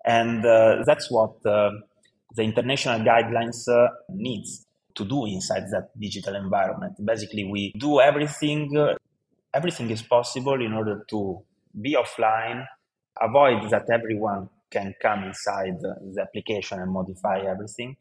And 0.05 0.43
that's 0.85 1.11
what 1.11 1.43
the 1.43 2.43
international 2.43 2.99
guidelines 2.99 3.67
uh, 3.67 3.89
needs 4.09 4.65
to 4.95 5.05
do 5.05 5.25
inside 5.25 5.63
that 5.71 5.89
digital 5.99 6.35
environment. 6.35 6.93
Basically, 7.03 7.43
we 7.43 7.73
do 7.77 7.99
everything. 7.99 8.75
Uh, 8.77 8.95
everything 9.53 9.89
is 9.89 10.01
possible 10.01 10.61
in 10.63 10.73
order 10.73 11.05
to 11.09 11.41
be 11.79 11.95
offline, 11.95 12.65
avoid 13.21 13.69
that 13.71 13.85
everyone 13.91 14.49
can 14.71 14.93
come 15.01 15.23
inside 15.23 15.79
the 15.79 16.21
application 16.21 16.79
and 16.79 16.91
modify 16.91 17.39
everything. 17.39 17.95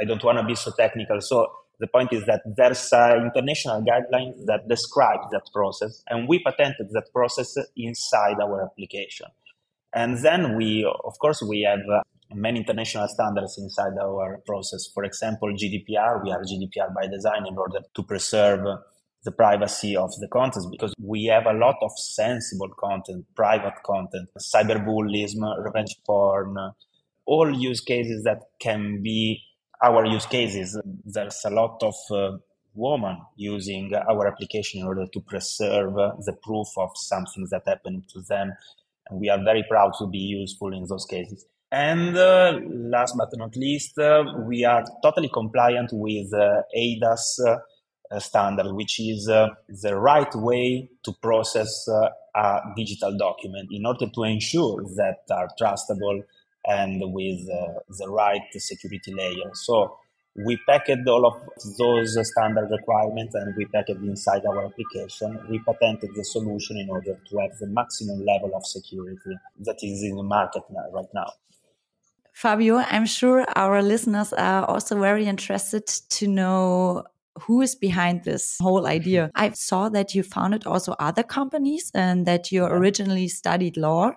I 0.00 0.04
don't 0.04 0.22
want 0.22 0.38
to 0.38 0.44
be 0.44 0.54
so 0.54 0.72
technical. 0.76 1.20
So 1.20 1.46
the 1.80 1.86
point 1.86 2.12
is 2.12 2.24
that 2.26 2.42
there's 2.56 2.88
an 2.92 3.24
international 3.26 3.82
guideline 3.82 4.34
that 4.46 4.68
describes 4.68 5.26
that 5.30 5.42
process, 5.52 6.02
and 6.08 6.28
we 6.28 6.40
patented 6.40 6.88
that 6.90 7.12
process 7.12 7.54
inside 7.76 8.36
our 8.42 8.64
application. 8.64 9.26
And 9.94 10.18
then 10.18 10.56
we, 10.56 10.84
of 10.84 11.18
course, 11.18 11.40
we 11.42 11.62
have 11.62 11.80
uh, 11.90 12.02
many 12.34 12.60
international 12.60 13.08
standards 13.08 13.56
inside 13.58 13.92
our 14.00 14.38
process. 14.44 14.86
For 14.92 15.04
example, 15.04 15.48
GDPR, 15.50 16.22
we 16.22 16.30
are 16.30 16.42
GDPR 16.42 16.94
by 16.94 17.06
design 17.06 17.46
in 17.46 17.56
order 17.56 17.80
to 17.94 18.02
preserve 18.02 18.60
the 19.24 19.32
privacy 19.32 19.96
of 19.96 20.10
the 20.20 20.28
content 20.28 20.66
because 20.70 20.94
we 21.02 21.24
have 21.24 21.46
a 21.46 21.52
lot 21.52 21.76
of 21.82 21.90
sensible 21.98 22.70
content, 22.78 23.24
private 23.34 23.74
content, 23.84 24.28
cyberbullying, 24.38 25.64
revenge 25.64 25.96
porn, 26.06 26.56
all 27.26 27.52
use 27.52 27.80
cases 27.80 28.24
that 28.24 28.42
can 28.60 29.02
be 29.02 29.42
our 29.82 30.06
use 30.06 30.26
cases. 30.26 30.80
There's 31.04 31.42
a 31.44 31.50
lot 31.50 31.82
of 31.82 31.94
uh, 32.10 32.38
women 32.74 33.18
using 33.36 33.92
our 33.94 34.26
application 34.28 34.80
in 34.80 34.86
order 34.86 35.06
to 35.12 35.20
preserve 35.20 35.94
the 35.94 36.36
proof 36.42 36.68
of 36.76 36.90
something 36.94 37.46
that 37.50 37.62
happened 37.66 38.04
to 38.14 38.22
them. 38.22 38.52
And 39.10 39.20
we 39.20 39.28
are 39.28 39.42
very 39.42 39.64
proud 39.68 39.92
to 39.98 40.06
be 40.06 40.18
useful 40.18 40.72
in 40.74 40.86
those 40.86 41.06
cases. 41.06 41.46
And 41.70 42.16
uh, 42.16 42.60
last 42.66 43.14
but 43.18 43.28
not 43.34 43.54
least, 43.56 43.98
uh, 43.98 44.24
we 44.46 44.64
are 44.64 44.84
totally 45.02 45.28
compliant 45.28 45.90
with 45.92 46.32
uh, 46.32 46.62
eIDAS 46.76 47.40
standard, 48.18 48.72
which 48.74 48.98
is 48.98 49.28
uh, 49.28 49.48
the 49.68 49.96
right 49.96 50.34
way 50.34 50.90
to 51.04 51.12
process 51.22 51.86
uh, 51.88 52.08
a 52.34 52.60
digital 52.76 53.16
document 53.16 53.68
in 53.70 53.84
order 53.84 54.06
to 54.08 54.22
ensure 54.22 54.82
that 54.96 55.18
are 55.30 55.48
trustable 55.60 56.22
and 56.64 57.02
with 57.12 57.40
uh, 57.50 57.80
the 57.98 58.08
right 58.08 58.42
security 58.52 59.12
layer. 59.12 59.50
So 59.54 59.98
we 60.44 60.58
packed 60.68 60.90
all 61.08 61.26
of 61.26 61.34
those 61.78 62.16
standard 62.30 62.70
requirements 62.70 63.34
and 63.34 63.54
we 63.56 63.64
packed 63.66 63.90
inside 63.90 64.42
our 64.46 64.66
application. 64.66 65.40
We 65.50 65.58
patented 65.60 66.10
the 66.14 66.24
solution 66.24 66.78
in 66.78 66.90
order 66.90 67.18
to 67.28 67.38
have 67.38 67.58
the 67.58 67.66
maximum 67.66 68.24
level 68.24 68.52
of 68.54 68.64
security 68.64 69.36
that 69.60 69.78
is 69.82 70.02
in 70.02 70.16
the 70.16 70.22
market 70.22 70.62
now, 70.70 70.84
right 70.92 71.12
now. 71.14 71.32
Fabio, 72.32 72.76
I'm 72.76 73.06
sure 73.06 73.44
our 73.56 73.82
listeners 73.82 74.32
are 74.32 74.64
also 74.64 75.00
very 75.00 75.26
interested 75.26 75.86
to 75.86 76.28
know 76.28 77.04
who 77.42 77.60
is 77.60 77.74
behind 77.74 78.24
this 78.24 78.56
whole 78.60 78.86
idea. 78.86 79.30
I 79.34 79.50
saw 79.50 79.88
that 79.90 80.14
you 80.14 80.22
founded 80.22 80.66
also 80.66 80.94
other 80.98 81.22
companies 81.22 81.90
and 81.94 82.26
that 82.26 82.52
you 82.52 82.64
originally 82.64 83.28
studied 83.28 83.76
law. 83.76 84.12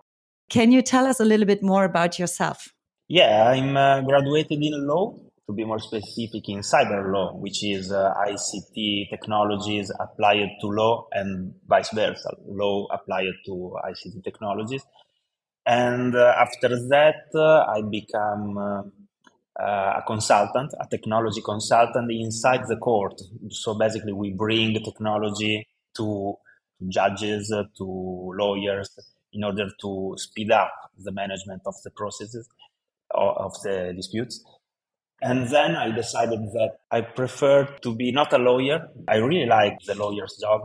Can 0.50 0.72
you 0.72 0.82
tell 0.82 1.06
us 1.06 1.20
a 1.20 1.25
little 1.25 1.46
bit 1.46 1.63
more 1.63 1.86
about 1.86 2.20
yourself? 2.20 2.70
Yeah, 3.08 3.50
I'm 3.50 3.75
uh, 3.75 4.01
graduated 4.01 4.60
in 4.62 4.88
law, 4.88 5.18
to 5.48 5.54
be 5.54 5.66
more 5.66 5.80
specific, 5.80 6.48
in 6.48 6.60
cyber 6.60 7.12
law, 7.12 7.34
which 7.36 7.63
is 7.63 7.92
uh, 7.92 8.13
ICT 8.28 9.10
technologies 9.10 9.92
applied 10.00 10.50
to 10.62 10.68
law 10.68 11.08
and 11.12 11.54
vice 11.68 11.90
versa, 11.94 12.30
law 12.48 12.88
applied 12.92 13.34
to 13.46 13.75
ICT 13.86 14.24
technologies. 14.24 14.84
And 15.66 16.16
uh, 16.16 16.34
after 16.38 16.70
that, 16.88 17.30
uh, 17.36 17.66
I 17.70 17.82
become 17.82 18.58
uh, 18.58 18.80
uh, 18.80 18.84
a 19.62 20.03
consultant, 20.06 20.74
a 20.80 20.88
technology 20.88 21.41
consultant 21.41 22.12
inside 22.12 22.62
the 22.68 22.77
court. 22.77 23.22
So 23.50 23.74
basically, 23.74 24.13
we 24.13 24.32
bring 24.32 24.74
technology 24.84 25.68
to 25.98 26.36
judges, 26.88 27.51
uh, 27.51 27.63
to 27.77 27.84
lawyers, 27.84 28.89
in 29.34 29.44
order 29.44 29.68
to 29.82 30.15
speed 30.18 30.51
up 30.51 30.72
the 30.98 31.12
management 31.12 31.62
of 31.65 31.75
the 31.84 31.91
processes 31.91 32.50
of 33.13 33.53
the 33.63 33.94
disputes. 33.96 34.44
And 35.22 35.48
then 35.50 35.75
I 35.75 35.91
decided 35.91 36.39
that 36.53 36.77
I 36.89 37.01
prefer 37.01 37.65
to 37.84 37.96
be 37.96 38.12
not 38.12 38.34
a 38.34 38.38
lawyer. 38.38 38.88
I 39.08 39.18
really 39.18 39.46
like 39.46 39.77
the 39.86 39.96
lawyer's 39.96 40.38
job, 40.41 40.62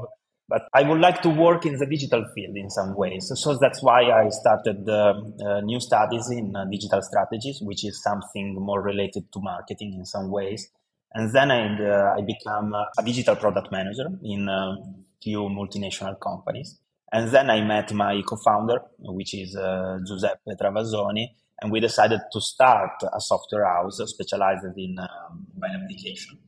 but 0.48 0.68
I 0.72 0.82
would 0.82 1.00
like 1.00 1.22
to 1.22 1.28
work 1.28 1.66
in 1.66 1.76
the 1.78 1.86
digital 1.86 2.24
field 2.34 2.56
in 2.56 2.70
some 2.70 2.94
ways. 2.96 3.30
So 3.34 3.58
that's 3.60 3.82
why 3.82 4.02
I 4.10 4.28
started 4.28 4.88
uh, 4.88 5.60
new 5.62 5.80
studies 5.80 6.30
in 6.30 6.54
uh, 6.54 6.64
digital 6.70 7.02
strategies, 7.02 7.58
which 7.60 7.84
is 7.84 8.02
something 8.02 8.54
more 8.54 8.80
related 8.80 9.32
to 9.32 9.40
marketing 9.40 9.94
in 9.98 10.04
some 10.04 10.30
ways. 10.30 10.70
And 11.14 11.34
then 11.34 11.50
I, 11.50 11.66
uh, 11.82 12.14
I 12.18 12.20
became 12.20 12.72
a 12.74 13.02
digital 13.02 13.36
product 13.36 13.72
manager 13.72 14.06
in 14.22 14.48
a 14.48 14.76
few 15.22 15.40
multinational 15.40 16.20
companies. 16.20 16.78
And 17.12 17.30
then 17.30 17.50
I 17.50 17.62
met 17.62 17.92
my 17.92 18.20
co-founder, 18.28 18.80
which 18.98 19.34
is 19.34 19.56
uh, 19.56 19.98
Giuseppe 20.06 20.52
Travasoni, 20.60 21.28
and 21.60 21.72
we 21.72 21.80
decided 21.80 22.20
to 22.32 22.40
start 22.40 23.02
a 23.02 23.20
software 23.20 23.64
house 23.64 24.00
specialized 24.04 24.64
in 24.76 24.96
um, 24.98 25.46
application. 25.64 26.38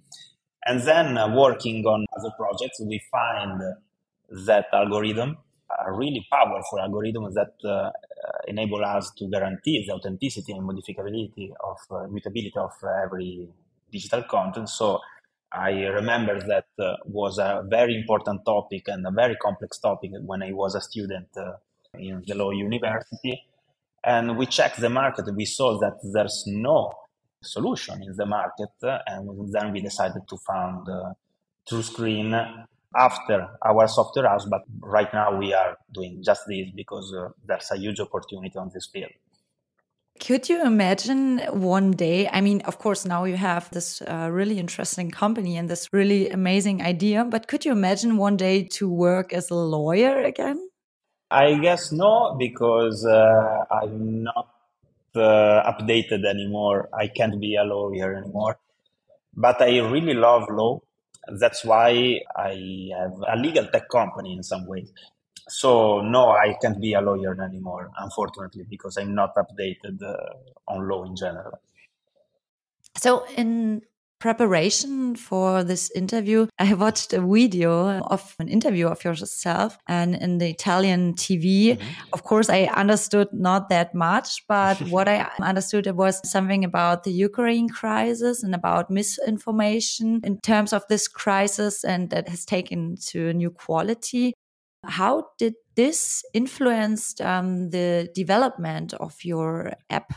And 0.66 0.82
then 0.82 1.16
uh, 1.16 1.34
working 1.34 1.84
on 1.86 2.04
other 2.16 2.30
projects, 2.36 2.80
we 2.84 3.00
find 3.10 3.62
that 4.28 4.66
algorithm, 4.72 5.36
a 5.86 5.92
really 5.92 6.26
powerful 6.30 6.80
algorithm 6.80 7.32
that 7.34 7.54
uh, 7.64 7.68
uh, 7.68 7.90
enable 8.46 8.84
us 8.84 9.10
to 9.16 9.28
guarantee 9.28 9.84
the 9.86 9.92
authenticity 9.94 10.52
and 10.52 10.62
modificability 10.62 11.50
of 11.62 11.78
uh, 11.90 12.06
mutability 12.08 12.56
of 12.56 12.72
every 13.04 13.48
digital 13.90 14.22
content. 14.24 14.68
So 14.68 15.00
I 15.52 15.70
remember 15.86 16.40
that 16.40 16.66
uh, 16.78 16.96
was 17.06 17.38
a 17.38 17.64
very 17.68 17.96
important 17.96 18.44
topic 18.44 18.88
and 18.88 19.06
a 19.06 19.10
very 19.10 19.36
complex 19.36 19.78
topic 19.78 20.10
when 20.24 20.42
I 20.42 20.52
was 20.52 20.74
a 20.74 20.80
student 20.80 21.28
uh, 21.36 21.52
in 21.94 22.22
the 22.26 22.34
law 22.34 22.50
university. 22.50 23.42
And 24.04 24.36
we 24.36 24.46
checked 24.46 24.80
the 24.80 24.90
market. 24.90 25.24
We 25.34 25.46
saw 25.46 25.78
that 25.80 25.98
there's 26.02 26.44
no 26.46 26.92
solution 27.42 28.02
in 28.02 28.14
the 28.16 28.26
market, 28.26 28.70
uh, 28.82 28.98
and 29.06 29.52
then 29.52 29.72
we 29.72 29.80
decided 29.80 30.22
to 30.28 30.36
found 30.46 30.88
uh, 30.88 31.12
TrueScreen 31.70 32.66
after 32.96 33.48
our 33.64 33.86
software 33.88 34.28
house, 34.28 34.46
but 34.46 34.62
right 34.80 35.12
now 35.12 35.36
we 35.36 35.52
are 35.52 35.76
doing 35.92 36.22
just 36.22 36.42
this 36.48 36.68
because 36.74 37.14
uh, 37.14 37.28
there's 37.46 37.70
a 37.70 37.76
huge 37.76 38.00
opportunity 38.00 38.56
on 38.58 38.70
this 38.72 38.86
field. 38.86 39.12
Could 40.20 40.48
you 40.48 40.64
imagine 40.66 41.38
one 41.52 41.92
day? 41.92 42.28
I 42.28 42.40
mean, 42.40 42.60
of 42.62 42.78
course, 42.78 43.04
now 43.04 43.24
you 43.24 43.36
have 43.36 43.70
this 43.70 44.02
uh, 44.02 44.28
really 44.32 44.58
interesting 44.58 45.10
company 45.10 45.56
and 45.56 45.70
this 45.70 45.88
really 45.92 46.28
amazing 46.30 46.82
idea, 46.82 47.24
but 47.24 47.46
could 47.46 47.64
you 47.64 47.70
imagine 47.70 48.16
one 48.16 48.36
day 48.36 48.64
to 48.78 48.88
work 48.90 49.32
as 49.32 49.50
a 49.50 49.54
lawyer 49.54 50.20
again? 50.24 50.68
I 51.30 51.58
guess 51.58 51.92
no, 51.92 52.34
because 52.38 53.04
uh, 53.04 53.64
I'm 53.70 54.24
not 54.24 54.48
uh, 55.14 55.72
updated 55.72 56.24
anymore. 56.24 56.88
I 56.92 57.06
can't 57.08 57.40
be 57.40 57.54
a 57.56 57.62
lawyer 57.62 58.14
anymore. 58.14 58.58
But 59.34 59.60
I 59.60 59.78
really 59.78 60.14
love 60.14 60.48
law. 60.50 60.80
That's 61.40 61.64
why 61.64 62.20
I 62.36 62.90
have 62.98 63.14
a 63.28 63.36
legal 63.36 63.66
tech 63.66 63.88
company 63.88 64.34
in 64.34 64.42
some 64.42 64.66
way. 64.66 64.86
So 65.48 66.00
no, 66.02 66.30
I 66.30 66.56
can't 66.60 66.80
be 66.80 66.92
a 66.92 67.00
lawyer 67.00 67.42
anymore, 67.42 67.90
unfortunately, 67.98 68.64
because 68.68 68.96
I'm 68.96 69.14
not 69.14 69.34
updated 69.34 70.02
uh, 70.02 70.16
on 70.68 70.88
law 70.88 71.04
in 71.04 71.16
general. 71.16 71.58
So 72.96 73.24
in 73.36 73.82
preparation 74.18 75.14
for 75.16 75.62
this 75.62 75.90
interview, 75.92 76.46
I 76.58 76.74
watched 76.74 77.12
a 77.12 77.20
video 77.20 78.00
of 78.00 78.34
an 78.38 78.48
interview 78.48 78.88
of 78.88 79.04
yourself 79.04 79.78
and 79.86 80.14
in 80.14 80.38
the 80.38 80.48
Italian 80.48 81.14
TV. 81.14 81.72
Mm 81.72 81.78
-hmm. 81.78 82.12
Of 82.12 82.22
course, 82.22 82.48
I 82.52 82.70
understood 82.80 83.28
not 83.32 83.68
that 83.68 83.94
much, 83.94 84.44
but 84.48 84.76
what 84.94 85.08
I 85.08 85.26
understood 85.50 85.86
it 85.86 85.94
was 85.94 86.20
something 86.30 86.64
about 86.64 87.02
the 87.02 87.24
Ukraine 87.24 87.68
crisis 87.68 88.44
and 88.44 88.54
about 88.54 88.90
misinformation 88.90 90.20
in 90.22 90.38
terms 90.40 90.72
of 90.72 90.82
this 90.86 91.08
crisis 91.08 91.84
and 91.84 92.10
that 92.10 92.28
has 92.28 92.44
taken 92.44 92.96
to 93.12 93.18
a 93.28 93.32
new 93.32 93.50
quality. 93.50 94.32
How 94.86 95.32
did 95.38 95.54
this 95.74 96.24
influence 96.32 97.14
um, 97.24 97.70
the 97.70 98.08
development 98.14 98.94
of 98.94 99.14
your 99.24 99.72
app? 99.90 100.12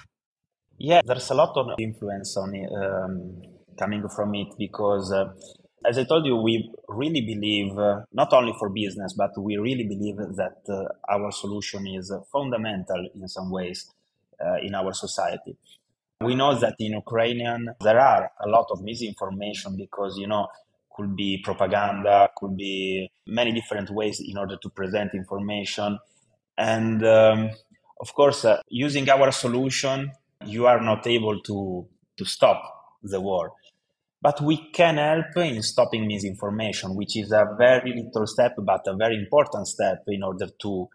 Yeah, 0.78 1.02
there's 1.06 1.32
a 1.32 1.36
lot 1.36 1.56
of 1.58 1.68
influence 1.78 2.40
on 2.40 2.56
it. 2.56 2.70
Um, 2.72 3.42
coming 3.78 4.08
from 4.10 4.36
it 4.36 4.48
because 4.58 5.12
uh, 5.12 5.34
as 5.86 5.98
I 5.98 6.04
told 6.04 6.26
you, 6.26 6.36
we 6.36 6.72
really 6.88 7.22
believe, 7.22 7.78
uh, 7.78 8.02
not 8.14 8.34
only 8.34 8.54
for 8.60 8.70
business, 8.70 9.14
but 9.14 9.32
we 9.38 9.58
really 9.58 9.84
believe 9.84 10.18
that 10.36 10.62
uh, 10.70 10.84
our 11.12 11.32
solution 11.32 11.88
is 11.88 12.14
fundamental 12.32 13.08
in 13.16 13.28
some 13.28 13.50
ways 13.50 13.92
uh, 14.40 14.58
in 14.62 14.76
our 14.76 14.94
society. 14.94 15.58
We 16.22 16.36
know 16.36 16.54
that 16.54 16.76
in 16.80 16.94
Ukrainian 16.94 17.70
there 17.82 18.00
are 18.00 18.32
a 18.46 18.48
lot 18.48 18.68
of 18.70 18.84
misinformation 18.84 19.76
because, 19.76 20.18
you 20.18 20.28
know, 20.28 20.48
could 20.96 21.16
be 21.16 21.42
propaganda, 21.44 22.30
could 22.36 22.56
be 22.56 23.10
many 23.26 23.52
different 23.52 23.90
ways 23.90 24.22
in 24.24 24.38
order 24.38 24.58
to 24.62 24.70
present 24.70 25.16
information. 25.16 25.98
And 26.58 27.04
um, 27.04 27.50
of 28.00 28.14
course, 28.14 28.46
uh, 28.46 28.62
using 28.70 29.10
our 29.10 29.32
solution, 29.32 30.12
you 30.46 30.68
are 30.68 30.82
not 30.82 31.08
able 31.08 31.40
to, 31.42 31.88
to 32.18 32.26
stop 32.26 32.62
the 33.02 33.20
war 33.20 33.54
but 34.22 34.40
we 34.42 34.58
can 34.72 34.98
help 34.98 35.38
in 35.38 35.62
stopping 35.64 36.08
misinformation, 36.08 36.96
which 36.96 37.18
is 37.18 37.32
a 37.32 37.56
very 37.58 37.94
little 37.94 38.28
step, 38.28 38.56
but 38.60 38.82
a 38.88 38.96
very 38.96 39.16
important 39.18 39.68
step 39.68 40.04
in 40.08 40.24
order 40.24 40.48
to 40.62 40.88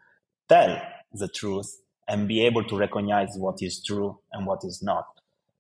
tell 0.49 0.81
the 1.13 1.29
truth 1.29 1.81
and 2.09 2.29
be 2.29 2.45
able 2.47 2.63
to 2.65 2.77
recognize 2.77 3.31
what 3.37 3.57
is 3.61 3.83
true 3.85 4.19
and 4.33 4.47
what 4.47 4.61
is 4.65 4.81
not. 4.83 5.07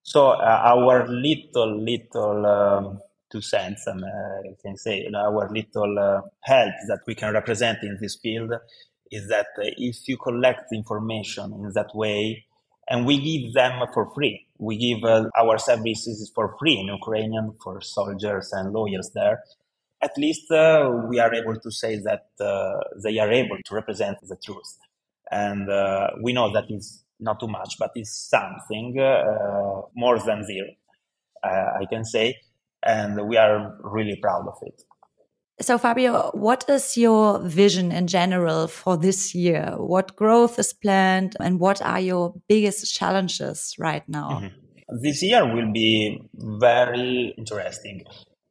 So 0.02 0.28
uh, 0.28 0.62
our 0.64 1.08
little, 1.08 1.82
little 1.82 2.46
um, 2.46 2.98
two 3.32 3.40
cents, 3.40 3.88
um, 3.88 4.04
uh, 4.04 4.48
I 4.48 4.54
can 4.62 4.76
say, 4.76 5.10
our 5.12 5.50
little 5.50 5.98
uh, 5.98 6.20
help 6.42 6.74
that 6.86 7.00
we 7.08 7.16
can 7.16 7.32
represent 7.32 7.78
in 7.82 7.98
this 8.00 8.16
field 8.22 8.52
is 9.10 9.28
that 9.28 9.46
if 9.56 10.06
you 10.06 10.16
collect 10.16 10.72
information 10.72 11.52
in 11.52 11.72
that 11.74 11.90
way, 11.94 12.44
and 12.88 13.04
we 13.04 13.18
give 13.18 13.52
them 13.54 13.82
for 13.92 14.12
free. 14.14 14.45
We 14.58 14.76
give 14.76 15.04
uh, 15.04 15.28
our 15.38 15.58
services 15.58 16.30
for 16.34 16.56
free 16.58 16.78
in 16.78 16.86
Ukrainian 16.86 17.52
for 17.62 17.80
soldiers 17.80 18.52
and 18.52 18.72
lawyers 18.72 19.10
there. 19.14 19.42
At 20.02 20.12
least 20.18 20.50
uh, 20.50 20.90
we 21.08 21.18
are 21.18 21.32
able 21.34 21.56
to 21.56 21.70
say 21.70 21.96
that 21.98 22.26
uh, 22.40 22.80
they 23.02 23.18
are 23.18 23.30
able 23.32 23.58
to 23.64 23.74
represent 23.74 24.18
the 24.22 24.36
truth. 24.44 24.78
And 25.30 25.68
uh, 25.70 26.08
we 26.22 26.32
know 26.32 26.52
that 26.52 26.70
is 26.70 27.04
not 27.18 27.40
too 27.40 27.48
much, 27.48 27.76
but 27.78 27.90
it's 27.94 28.14
something 28.30 28.98
uh, 29.00 29.82
more 29.94 30.18
than 30.18 30.44
zero, 30.44 30.68
uh, 31.42 31.80
I 31.80 31.86
can 31.90 32.04
say. 32.04 32.36
And 32.82 33.26
we 33.28 33.36
are 33.36 33.76
really 33.82 34.16
proud 34.16 34.46
of 34.46 34.58
it. 34.62 34.82
So, 35.60 35.78
Fabio, 35.78 36.32
what 36.34 36.68
is 36.68 36.98
your 36.98 37.40
vision 37.40 37.90
in 37.90 38.06
general 38.08 38.68
for 38.68 38.98
this 38.98 39.34
year? 39.34 39.74
What 39.78 40.14
growth 40.14 40.58
is 40.58 40.74
planned 40.74 41.34
and 41.40 41.58
what 41.58 41.80
are 41.80 42.00
your 42.00 42.34
biggest 42.46 42.94
challenges 42.94 43.74
right 43.78 44.06
now? 44.06 44.28
Mm 44.28 44.44
-hmm. 44.44 45.02
This 45.02 45.22
year 45.22 45.42
will 45.54 45.72
be 45.72 46.20
very 46.60 47.34
interesting. 47.38 48.04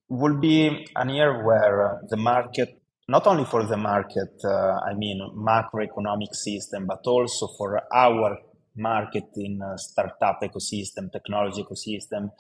Will 0.10 0.40
be 0.40 0.86
a 0.96 1.06
year 1.06 1.46
where 1.46 2.02
the 2.10 2.18
market, 2.18 2.70
not 3.08 3.28
only 3.28 3.46
for 3.46 3.64
the 3.68 3.78
market, 3.78 4.34
uh, 4.44 4.90
I 4.90 4.94
mean 4.98 5.18
macroeconomic 5.52 6.34
system, 6.34 6.88
but 6.88 7.02
also 7.08 7.48
for 7.58 7.70
our 7.94 8.38
market 8.76 9.28
in 9.36 9.62
uh, 9.62 9.78
startup 9.78 10.42
ecosystem, 10.42 11.12
technology 11.12 11.62
ecosystem. 11.64 12.32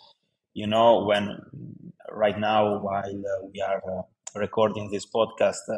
You 0.53 0.67
know, 0.67 1.05
when 1.05 1.23
right 2.23 2.37
now, 2.39 2.61
while 2.81 3.19
uh, 3.33 3.47
we 3.51 3.61
are 3.61 3.81
uh, 3.99 4.03
recording 4.35 4.89
this 4.91 5.05
podcast, 5.05 5.69
uh, 5.69 5.77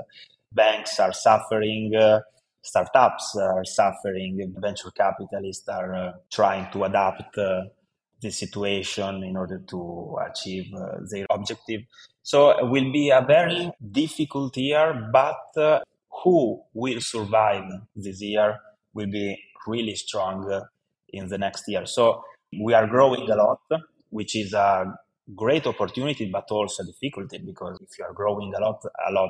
banks 0.52 1.00
are 1.00 1.14
suffering, 1.14 1.96
uh, 1.96 2.20
startups 2.62 3.36
are 3.36 3.64
suffering, 3.66 4.54
venture 4.58 4.92
capitalists 4.92 5.68
are 5.68 5.96
uh, 5.96 6.12
trying 6.32 6.72
to 6.72 6.84
adapt 6.84 7.36
the 7.36 8.32
situation 8.32 9.24
in 9.24 9.38
order 9.38 9.60
to 9.60 10.18
achieve 10.28 10.74
their 11.12 11.26
objective. 11.30 11.82
So 12.24 12.50
it 12.50 12.66
will 12.66 12.92
be 12.92 13.10
a 13.12 13.22
very 13.22 13.72
difficult 13.92 14.58
year, 14.58 15.10
but 15.14 15.38
who 16.24 16.62
will 16.74 17.00
survive 17.00 17.64
this 17.96 18.22
year 18.22 18.58
will 18.94 19.06
be 19.08 19.40
really 19.68 19.96
strong 19.96 20.62
in 21.10 21.28
the 21.28 21.38
next 21.38 21.68
year. 21.68 21.86
So 21.86 22.24
we 22.60 22.74
are 22.74 22.88
growing 22.88 23.30
a 23.30 23.36
lot, 23.36 23.62
which 24.10 24.36
is 24.36 24.54
a 24.54 24.98
great 25.36 25.68
opportunity, 25.68 26.30
but 26.32 26.46
also 26.52 26.84
difficulty 26.84 27.40
because 27.40 27.80
if 27.82 27.98
you 27.98 28.06
are 28.06 28.14
growing 28.14 28.54
a 28.56 28.62
lot, 28.62 28.82
a 29.08 29.12
lot 29.12 29.30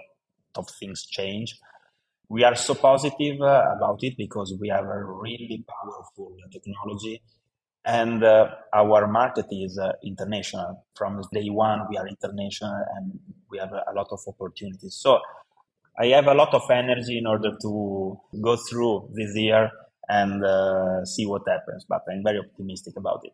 of 0.56 0.70
things 0.80 1.06
change. 1.06 1.58
We 2.30 2.44
are 2.44 2.56
so 2.56 2.76
positive 2.76 3.42
uh, 3.42 3.76
about 3.76 4.00
it 4.04 4.16
because 4.18 4.54
we 4.60 4.70
have 4.70 4.86
a 4.86 5.04
really 5.04 5.64
powerful 5.68 6.36
technology 6.52 7.22
and 7.86 8.22
uh, 8.24 8.50
our 8.74 9.08
market 9.08 9.46
is 9.52 9.80
uh, 9.80 9.94
international. 10.04 10.86
From 10.96 11.22
day 11.34 11.50
one, 11.50 11.88
we 11.90 11.98
are 11.98 12.08
international 12.08 12.84
and 12.98 13.18
we 13.50 13.58
have 13.60 13.72
a 13.72 13.94
lot 13.96 14.08
of 14.12 14.20
opportunities. 14.28 14.96
So 14.96 15.20
I 16.00 16.08
have 16.08 16.28
a 16.28 16.34
lot 16.34 16.54
of 16.54 16.70
energy 16.70 17.18
in 17.18 17.26
order 17.26 17.56
to 17.62 18.20
go 18.42 18.58
through 18.58 19.10
this 19.14 19.36
year 19.36 19.72
and 20.10 20.44
uh, 20.44 21.06
see 21.06 21.26
what 21.26 21.44
happens, 21.48 21.86
but 21.88 22.04
I'm 22.12 22.24
very 22.24 22.40
optimistic 22.40 22.96
about 22.98 23.22
it. 23.24 23.34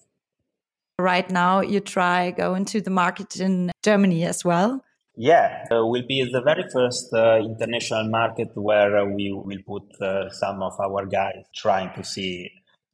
Right 0.99 1.29
now, 1.29 1.61
you 1.61 1.79
try 1.79 2.31
go 2.31 2.53
into 2.53 2.79
the 2.79 2.91
market 2.91 3.39
in 3.39 3.71
Germany 3.83 4.25
as 4.25 4.45
well. 4.45 4.83
Yeah, 5.15 5.65
uh, 5.71 5.85
will 5.85 6.05
be 6.07 6.23
the 6.31 6.41
very 6.41 6.65
first 6.71 7.13
uh, 7.13 7.37
international 7.37 8.09
market 8.09 8.49
where 8.55 8.97
uh, 8.97 9.05
we 9.05 9.31
will 9.31 9.61
put 9.65 10.01
uh, 10.01 10.29
some 10.29 10.61
of 10.63 10.79
our 10.79 11.05
guys 11.05 11.45
trying 11.55 11.93
to 11.95 12.03
see 12.03 12.49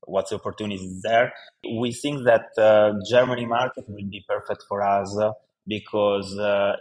what's 0.05 0.29
the 0.29 0.37
opportunities 0.37 1.01
there. 1.01 1.33
We 1.63 1.91
think 1.91 2.25
that 2.25 2.47
uh, 2.57 2.93
Germany 3.09 3.45
market 3.45 3.85
will 3.87 4.09
be 4.09 4.23
perfect 4.27 4.63
for 4.67 4.81
us 4.81 5.17
uh, 5.17 5.31
because 5.67 6.33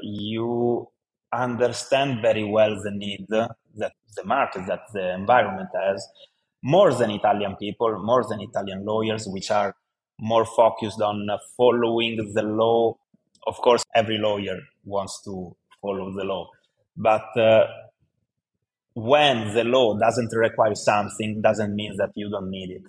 you 0.02 0.88
understand 1.32 2.22
very 2.22 2.44
well 2.44 2.80
the 2.82 2.90
need 2.90 3.26
that 3.28 3.92
the 4.16 4.24
market, 4.24 4.66
that 4.66 4.80
the 4.92 5.14
environment 5.14 5.68
has, 5.74 6.04
more 6.62 6.92
than 6.92 7.10
Italian 7.10 7.54
people, 7.56 8.02
more 8.02 8.24
than 8.28 8.40
Italian 8.40 8.84
lawyers, 8.84 9.26
which 9.28 9.50
are 9.50 9.74
more 10.20 10.44
focused 10.44 11.00
on 11.00 11.28
uh, 11.30 11.38
following 11.56 12.32
the 12.34 12.42
law. 12.42 12.96
Of 13.46 13.56
course, 13.56 13.84
every 13.94 14.18
lawyer 14.18 14.58
wants 14.84 15.22
to 15.24 15.56
follow 15.80 16.12
the 16.12 16.24
law, 16.24 16.50
but 16.96 17.36
uh, 17.36 17.66
when 18.94 19.54
the 19.54 19.64
law 19.64 19.96
doesn't 19.98 20.32
require 20.34 20.74
something, 20.74 21.40
doesn't 21.40 21.74
mean 21.74 21.96
that 21.98 22.10
you 22.14 22.28
don't 22.30 22.50
need 22.50 22.70
it. 22.70 22.82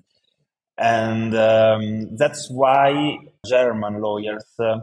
And 0.77 1.35
um, 1.35 2.15
that's 2.15 2.49
why 2.49 3.17
German 3.45 4.01
lawyers 4.01 4.45
uh, 4.59 4.79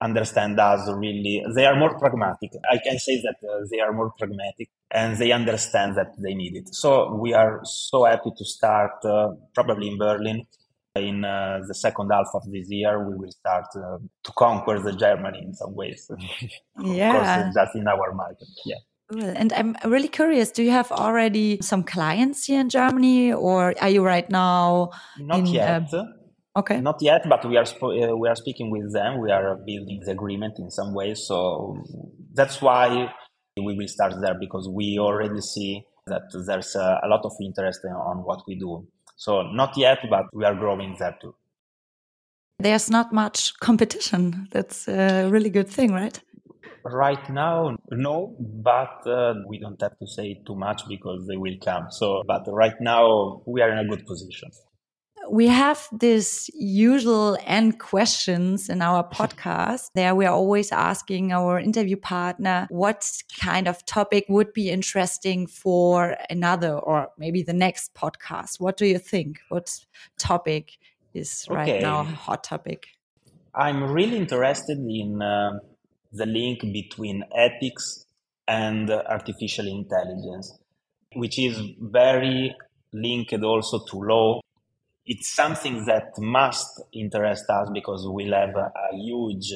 understand 0.00 0.58
us 0.58 0.90
really. 0.92 1.44
They 1.54 1.66
are 1.66 1.76
more 1.76 1.98
pragmatic. 1.98 2.52
I 2.70 2.78
can 2.78 2.98
say 2.98 3.22
that 3.22 3.36
uh, 3.46 3.60
they 3.70 3.80
are 3.80 3.92
more 3.92 4.10
pragmatic 4.18 4.70
and 4.90 5.16
they 5.18 5.32
understand 5.32 5.96
that 5.96 6.14
they 6.18 6.34
need 6.34 6.56
it. 6.56 6.74
So 6.74 7.14
we 7.14 7.34
are 7.34 7.60
so 7.64 8.04
happy 8.04 8.30
to 8.36 8.44
start 8.44 9.04
uh, 9.04 9.32
probably 9.54 9.88
in 9.88 9.98
Berlin 9.98 10.46
in 10.96 11.24
uh, 11.24 11.60
the 11.66 11.74
second 11.74 12.10
half 12.10 12.28
of 12.34 12.42
this 12.50 12.70
year, 12.70 13.08
we 13.08 13.16
will 13.16 13.30
start 13.30 13.66
uh, 13.76 13.98
to 14.22 14.32
conquer 14.38 14.78
the 14.78 14.92
Germany 14.92 15.40
in 15.42 15.54
some 15.54 15.74
ways. 15.74 16.10
yeah. 16.80 17.16
Of 17.38 17.42
course, 17.42 17.54
just 17.54 17.76
in 17.76 17.88
our 17.88 18.12
market. 18.14 18.48
Yeah. 18.64 18.76
And 19.12 19.52
I'm 19.52 19.76
really 19.84 20.08
curious, 20.08 20.50
do 20.50 20.62
you 20.62 20.70
have 20.70 20.90
already 20.90 21.58
some 21.60 21.84
clients 21.84 22.46
here 22.46 22.60
in 22.60 22.68
Germany 22.68 23.32
or 23.32 23.74
are 23.80 23.88
you 23.88 24.04
right 24.04 24.28
now? 24.30 24.90
Not 25.18 25.40
in, 25.40 25.46
yet. 25.46 25.92
Uh, 25.92 26.04
okay. 26.56 26.80
Not 26.80 27.02
yet, 27.02 27.28
but 27.28 27.44
we 27.44 27.56
are, 27.56 27.66
uh, 27.66 28.16
we 28.16 28.28
are 28.28 28.36
speaking 28.36 28.70
with 28.70 28.92
them. 28.92 29.20
We 29.20 29.30
are 29.30 29.56
building 29.56 30.00
the 30.04 30.12
agreement 30.12 30.58
in 30.58 30.70
some 30.70 30.94
way. 30.94 31.14
So 31.14 31.82
that's 32.32 32.62
why 32.62 33.12
we 33.56 33.76
will 33.76 33.88
start 33.88 34.14
there 34.20 34.34
because 34.40 34.68
we 34.68 34.98
already 34.98 35.40
see 35.40 35.84
that 36.06 36.22
there's 36.46 36.74
a, 36.74 37.00
a 37.04 37.08
lot 37.08 37.24
of 37.24 37.32
interest 37.42 37.80
on 37.84 38.18
what 38.24 38.42
we 38.46 38.54
do. 38.56 38.86
So 39.16 39.42
not 39.42 39.76
yet, 39.76 39.98
but 40.10 40.26
we 40.32 40.44
are 40.44 40.54
growing 40.54 40.96
there 40.98 41.16
too. 41.20 41.34
There's 42.58 42.90
not 42.90 43.12
much 43.12 43.58
competition. 43.60 44.48
That's 44.50 44.88
a 44.88 45.28
really 45.28 45.50
good 45.50 45.68
thing, 45.68 45.92
right? 45.92 46.18
Right 46.84 47.30
now, 47.30 47.76
no, 47.90 48.36
but 48.38 49.06
uh, 49.06 49.34
we 49.48 49.58
don't 49.58 49.80
have 49.80 49.98
to 49.98 50.06
say 50.06 50.42
too 50.46 50.54
much 50.54 50.82
because 50.86 51.26
they 51.26 51.36
will 51.36 51.56
come. 51.64 51.86
So, 51.90 52.22
but 52.26 52.44
right 52.46 52.78
now 52.80 53.42
we 53.46 53.62
are 53.62 53.70
in 53.70 53.78
a 53.78 53.88
good 53.88 54.06
position 54.06 54.50
we 55.30 55.46
have 55.48 55.88
this 55.92 56.50
usual 56.54 57.36
end 57.44 57.78
questions 57.78 58.68
in 58.68 58.82
our 58.82 59.08
podcast. 59.10 59.90
There 59.94 60.14
we 60.14 60.26
are 60.26 60.34
always 60.34 60.72
asking 60.72 61.32
our 61.32 61.58
interview 61.58 61.96
partner 61.96 62.66
what 62.70 63.10
kind 63.38 63.68
of 63.68 63.84
topic 63.86 64.26
would 64.28 64.52
be 64.52 64.70
interesting 64.70 65.46
for 65.46 66.16
another 66.30 66.78
or 66.78 67.08
maybe 67.18 67.42
the 67.42 67.52
next 67.52 67.94
podcast. 67.94 68.60
What 68.60 68.76
do 68.76 68.86
you 68.86 68.98
think? 68.98 69.40
What 69.48 69.78
topic 70.18 70.72
is 71.12 71.46
okay. 71.48 71.56
right 71.56 71.82
now 71.82 72.00
a 72.00 72.04
hot 72.04 72.44
topic? 72.44 72.86
I'm 73.54 73.84
really 73.84 74.16
interested 74.16 74.78
in 74.78 75.22
uh, 75.22 75.58
the 76.12 76.26
link 76.26 76.60
between 76.60 77.22
ethics 77.36 78.06
and 78.48 78.90
artificial 78.90 79.66
intelligence, 79.66 80.58
which 81.14 81.38
is 81.38 81.60
very 81.80 82.54
linked 82.92 83.32
also 83.42 83.84
to 83.90 83.96
law 83.96 84.40
it's 85.06 85.28
something 85.34 85.84
that 85.86 86.18
must 86.18 86.80
interest 86.92 87.48
us 87.50 87.68
because 87.72 88.06
we'll 88.06 88.32
have 88.34 88.56
a, 88.56 88.72
a 88.92 88.96
huge 88.96 89.52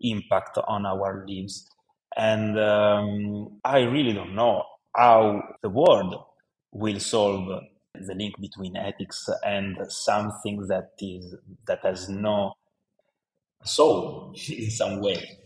impact 0.00 0.58
on 0.66 0.86
our 0.86 1.24
lives. 1.28 1.68
And 2.16 2.58
um, 2.58 3.60
I 3.64 3.80
really 3.80 4.12
don't 4.12 4.34
know 4.34 4.64
how 4.94 5.42
the 5.62 5.68
world 5.68 6.14
will 6.72 7.00
solve 7.00 7.62
the 7.94 8.14
link 8.14 8.34
between 8.40 8.76
ethics 8.76 9.28
and 9.44 9.76
something 9.88 10.66
that 10.66 10.90
is 10.98 11.36
that 11.66 11.80
has 11.84 12.08
no 12.08 12.54
soul 13.64 14.34
in 14.48 14.70
some 14.70 15.00
way. 15.00 15.38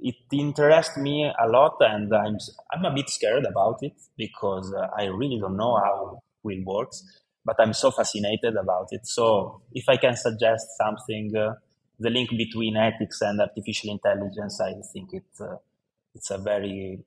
It 0.00 0.16
interests 0.32 0.96
me 0.96 1.30
a 1.38 1.46
lot, 1.48 1.76
and 1.80 2.14
I'm 2.14 2.38
I'm 2.72 2.84
a 2.84 2.94
bit 2.94 3.08
scared 3.10 3.44
about 3.44 3.78
it 3.82 3.94
because 4.16 4.74
I 4.96 5.04
really 5.04 5.38
don't 5.38 5.56
know 5.56 5.76
how 5.76 6.22
it 6.44 6.64
works 6.64 7.02
but 7.44 7.56
I'm 7.58 7.72
so 7.72 7.90
fascinated 7.90 8.56
about 8.56 8.88
it. 8.90 9.06
So 9.06 9.62
if 9.72 9.88
I 9.88 9.96
can 9.96 10.16
suggest 10.16 10.66
something, 10.78 11.36
uh, 11.36 11.54
the 11.98 12.10
link 12.10 12.30
between 12.30 12.76
ethics 12.76 13.20
and 13.20 13.40
artificial 13.40 13.90
intelligence, 13.90 14.60
I 14.60 14.74
think 14.92 15.10
it's 15.12 15.40
uh, 15.40 15.56
it's 16.14 16.30
a 16.30 16.38
very 16.38 17.04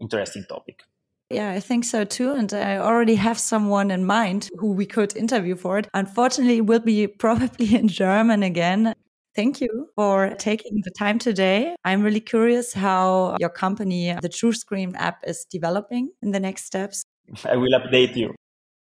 interesting 0.00 0.44
topic. 0.48 0.82
Yeah, 1.30 1.50
I 1.50 1.60
think 1.60 1.84
so 1.84 2.04
too. 2.04 2.32
And 2.32 2.52
I 2.52 2.76
already 2.76 3.14
have 3.14 3.38
someone 3.38 3.90
in 3.90 4.04
mind 4.04 4.50
who 4.58 4.72
we 4.72 4.84
could 4.84 5.16
interview 5.16 5.56
for 5.56 5.78
it. 5.78 5.88
Unfortunately, 5.94 6.58
it 6.58 6.66
will 6.66 6.80
be 6.80 7.06
probably 7.24 7.74
in 7.74 7.88
German 7.88 8.42
again. 8.42 8.94
Thank 9.34 9.62
you 9.62 9.88
for 9.96 10.34
taking 10.38 10.82
the 10.84 10.90
time 10.90 11.18
today. 11.18 11.74
I'm 11.84 12.02
really 12.02 12.20
curious 12.20 12.74
how 12.74 13.36
your 13.40 13.48
company, 13.48 14.14
the 14.20 14.28
TrueScreen 14.28 14.94
app, 14.96 15.20
is 15.26 15.46
developing 15.50 16.10
in 16.20 16.32
the 16.32 16.40
next 16.40 16.66
steps. 16.66 17.02
I 17.46 17.56
will 17.56 17.72
update 17.80 18.14
you. 18.14 18.34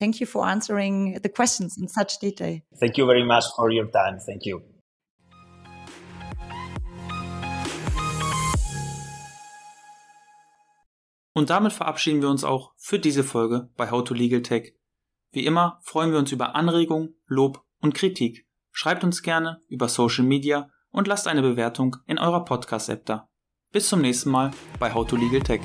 Thank 0.01 0.21
you 0.21 0.27
for 0.27 0.47
answering 0.47 1.19
the 1.23 1.29
questions 1.29 1.77
in 1.77 1.89
such 1.89 2.19
detail. 2.21 2.61
Thank 2.79 2.97
you 2.97 3.07
very 3.07 3.25
much 3.25 3.45
for 3.57 3.71
your 3.71 3.91
time. 3.91 4.19
Thank 4.25 4.47
you. 4.47 4.61
Und 11.35 11.51
damit 11.51 11.73
verabschieden 11.73 12.21
wir 12.21 12.31
uns 12.31 12.43
auch 12.43 12.73
für 12.77 12.99
diese 12.99 13.23
Folge 13.23 13.71
bei 13.77 13.93
How 13.93 14.03
to 14.03 14.13
Legal 14.13 14.43
Tech. 14.43 14.75
Wie 15.31 15.47
immer 15.47 15.79
freuen 15.83 16.11
wir 16.11 16.19
uns 16.19 16.33
über 16.33 16.57
Anregungen, 16.57 17.15
Lob 17.27 17.65
und 17.81 17.95
Kritik. 17.95 18.49
Schreibt 18.73 19.05
uns 19.05 19.23
gerne 19.23 19.63
über 19.69 19.89
Social 19.89 20.25
Media 20.25 20.69
und 20.91 21.07
lasst 21.07 21.29
eine 21.29 21.43
Bewertung 21.43 21.97
in 22.07 22.19
eurer 22.19 22.45
Podcast-App 22.45 23.07
da. 23.07 23.29
Bis 23.73 23.89
zum 23.89 24.01
nächsten 24.01 24.31
Mal 24.31 24.51
bei 24.79 24.93
How 24.93 25.07
to 25.07 25.17
Legal 25.17 25.41
Tech. 25.41 25.61